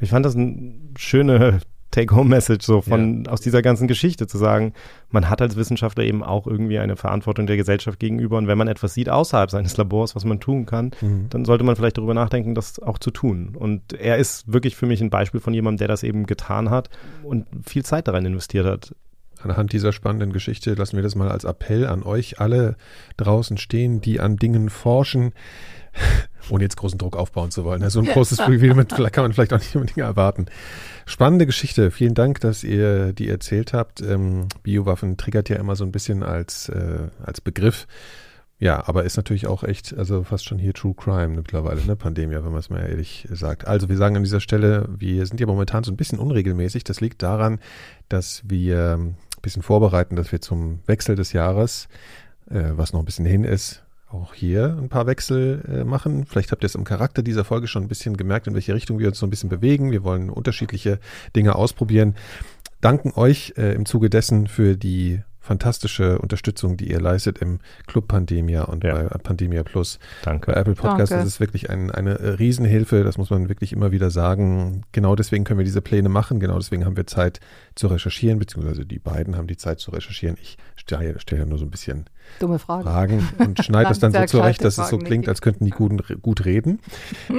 [0.00, 3.32] Ich fand das eine schöne Take-Home-Message so von ja.
[3.32, 4.72] aus dieser ganzen Geschichte zu sagen,
[5.10, 8.68] man hat als Wissenschaftler eben auch irgendwie eine Verantwortung der Gesellschaft gegenüber und wenn man
[8.68, 11.26] etwas sieht außerhalb seines Labors, was man tun kann, mhm.
[11.30, 13.56] dann sollte man vielleicht darüber nachdenken, das auch zu tun.
[13.58, 16.90] Und er ist wirklich für mich ein Beispiel von jemandem, der das eben getan hat
[17.22, 18.94] und viel Zeit daran investiert hat.
[19.42, 22.76] Anhand dieser spannenden Geschichte lassen wir das mal als Appell an euch alle
[23.16, 25.32] draußen stehen, die an Dingen forschen
[26.50, 27.88] ohne jetzt großen Druck aufbauen zu wollen.
[27.90, 30.46] So ein großes Reveal kann man vielleicht auch nicht unbedingt erwarten.
[31.06, 31.90] Spannende Geschichte.
[31.90, 34.00] Vielen Dank, dass ihr die erzählt habt.
[34.00, 37.86] Ähm, Biowaffen triggert ja immer so ein bisschen als, äh, als Begriff.
[38.60, 42.34] Ja, aber ist natürlich auch echt, also fast schon hier True Crime mittlerweile, ne, Pandemie,
[42.34, 43.68] wenn man es mal ehrlich sagt.
[43.68, 46.82] Also wir sagen an dieser Stelle, wir sind ja momentan so ein bisschen unregelmäßig.
[46.82, 47.60] Das liegt daran,
[48.08, 49.14] dass wir
[49.48, 51.88] bisschen vorbereiten, dass wir zum Wechsel des Jahres,
[52.50, 56.26] äh, was noch ein bisschen hin ist, auch hier ein paar Wechsel äh, machen.
[56.26, 58.98] Vielleicht habt ihr es im Charakter dieser Folge schon ein bisschen gemerkt, in welche Richtung
[58.98, 59.90] wir uns so ein bisschen bewegen.
[59.90, 60.98] Wir wollen unterschiedliche
[61.34, 62.14] Dinge ausprobieren.
[62.82, 68.06] Danken euch äh, im Zuge dessen für die fantastische Unterstützung, die ihr leistet im Club
[68.06, 68.94] Pandemia und ja.
[68.94, 69.98] bei Pandemia Plus.
[70.22, 70.52] Danke.
[70.52, 71.24] Bei Apple Podcast Danke.
[71.24, 74.82] das ist wirklich ein, eine Riesenhilfe, das muss man wirklich immer wieder sagen.
[74.92, 77.40] Genau deswegen können wir diese Pläne machen, genau deswegen haben wir Zeit
[77.74, 80.36] zu recherchieren, beziehungsweise die beiden haben die Zeit zu recherchieren.
[80.38, 82.04] Ich stelle, stelle ja nur so ein bisschen
[82.38, 82.82] Dumme Fragen.
[82.84, 85.92] Fragen und schneide das dann so zurecht, dass es so klingt, als könnten die gut,
[86.22, 86.80] gut reden.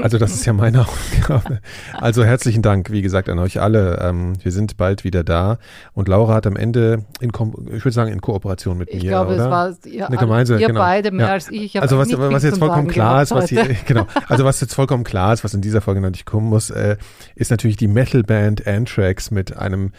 [0.01, 1.59] Also das ist ja meine Aufgabe.
[1.93, 3.99] Also herzlichen Dank, wie gesagt, an euch alle.
[4.01, 5.57] Ähm, wir sind bald wieder da.
[5.93, 9.33] Und Laura hat am Ende, in, ich würde sagen, in Kooperation mit ich mir, glaube,
[9.33, 9.45] oder?
[9.45, 10.79] Es war ihr, Eine gemeinsame, ihr genau.
[10.79, 11.33] beide mehr ja.
[11.33, 11.75] als ich.
[11.75, 15.03] ich also was, was jetzt vollkommen klar ist, was hier, genau, also was jetzt vollkommen
[15.03, 16.97] klar ist, was in dieser Folge natürlich kommen muss, äh,
[17.35, 19.91] ist natürlich die Metalband Anthrax mit einem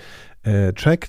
[0.42, 1.08] äh, Track,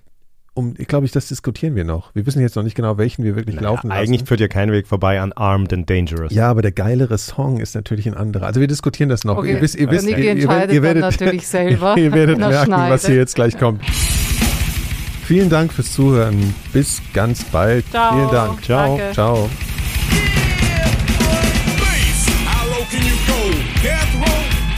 [0.54, 2.14] um, ich glaube ich, das diskutieren wir noch.
[2.14, 4.00] Wir wissen jetzt noch nicht genau, welchen wir wirklich Naja, laufen lassen.
[4.00, 6.34] eigentlich führt ja kein Weg vorbei an Armed and Dangerous.
[6.34, 8.48] ja, aber der geilere Song ist natürlich ein anderer.
[8.48, 9.38] Also wir diskutieren das noch.
[9.38, 11.98] Okay, Ihr wisst, ihr wisst, Niki ihr, ihr, ihr werdet, natürlich selber.
[11.98, 13.82] ihr werdet er merken, was hier jetzt gleich kommt.
[15.24, 16.54] Vielen Dank fürs Zuhören.
[16.74, 17.90] Bis ganz bald.
[17.90, 18.14] Ciao.
[18.16, 18.64] Vielen Dank.
[18.64, 18.98] Ciao.
[18.98, 19.14] Danke.
[19.14, 19.50] Ciao.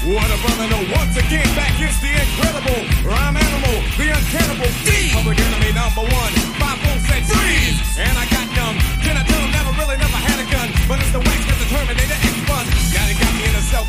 [0.05, 0.93] What a brother.
[0.93, 3.42] Once again, back is the incredible rhyme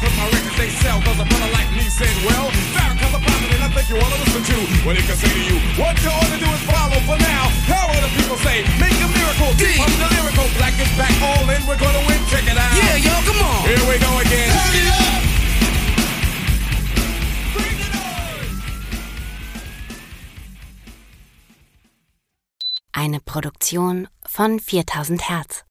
[0.01, 1.01] me in a cell 'cause my records they sell.
[1.03, 4.19] 'Cause a brother like me said, well, Farrakhan's a prophet and I think you wanna
[4.25, 5.57] listen to what he can say to you.
[5.77, 7.45] What you ought to do is follow for now.
[7.69, 8.65] How will the people say?
[8.79, 9.53] Make a miracle.
[9.55, 9.65] D.
[9.79, 10.47] I'm the lyrical.
[10.59, 11.67] Black is back all in.
[11.67, 12.21] We're gonna win.
[12.31, 12.75] Check it out.
[12.77, 13.69] Yeah, yo, come on.
[13.69, 14.51] Here we go again.
[14.57, 15.23] Turn it up.
[17.55, 18.35] Bring it on.
[22.93, 25.65] Eine Produktion von 4000 Hertz.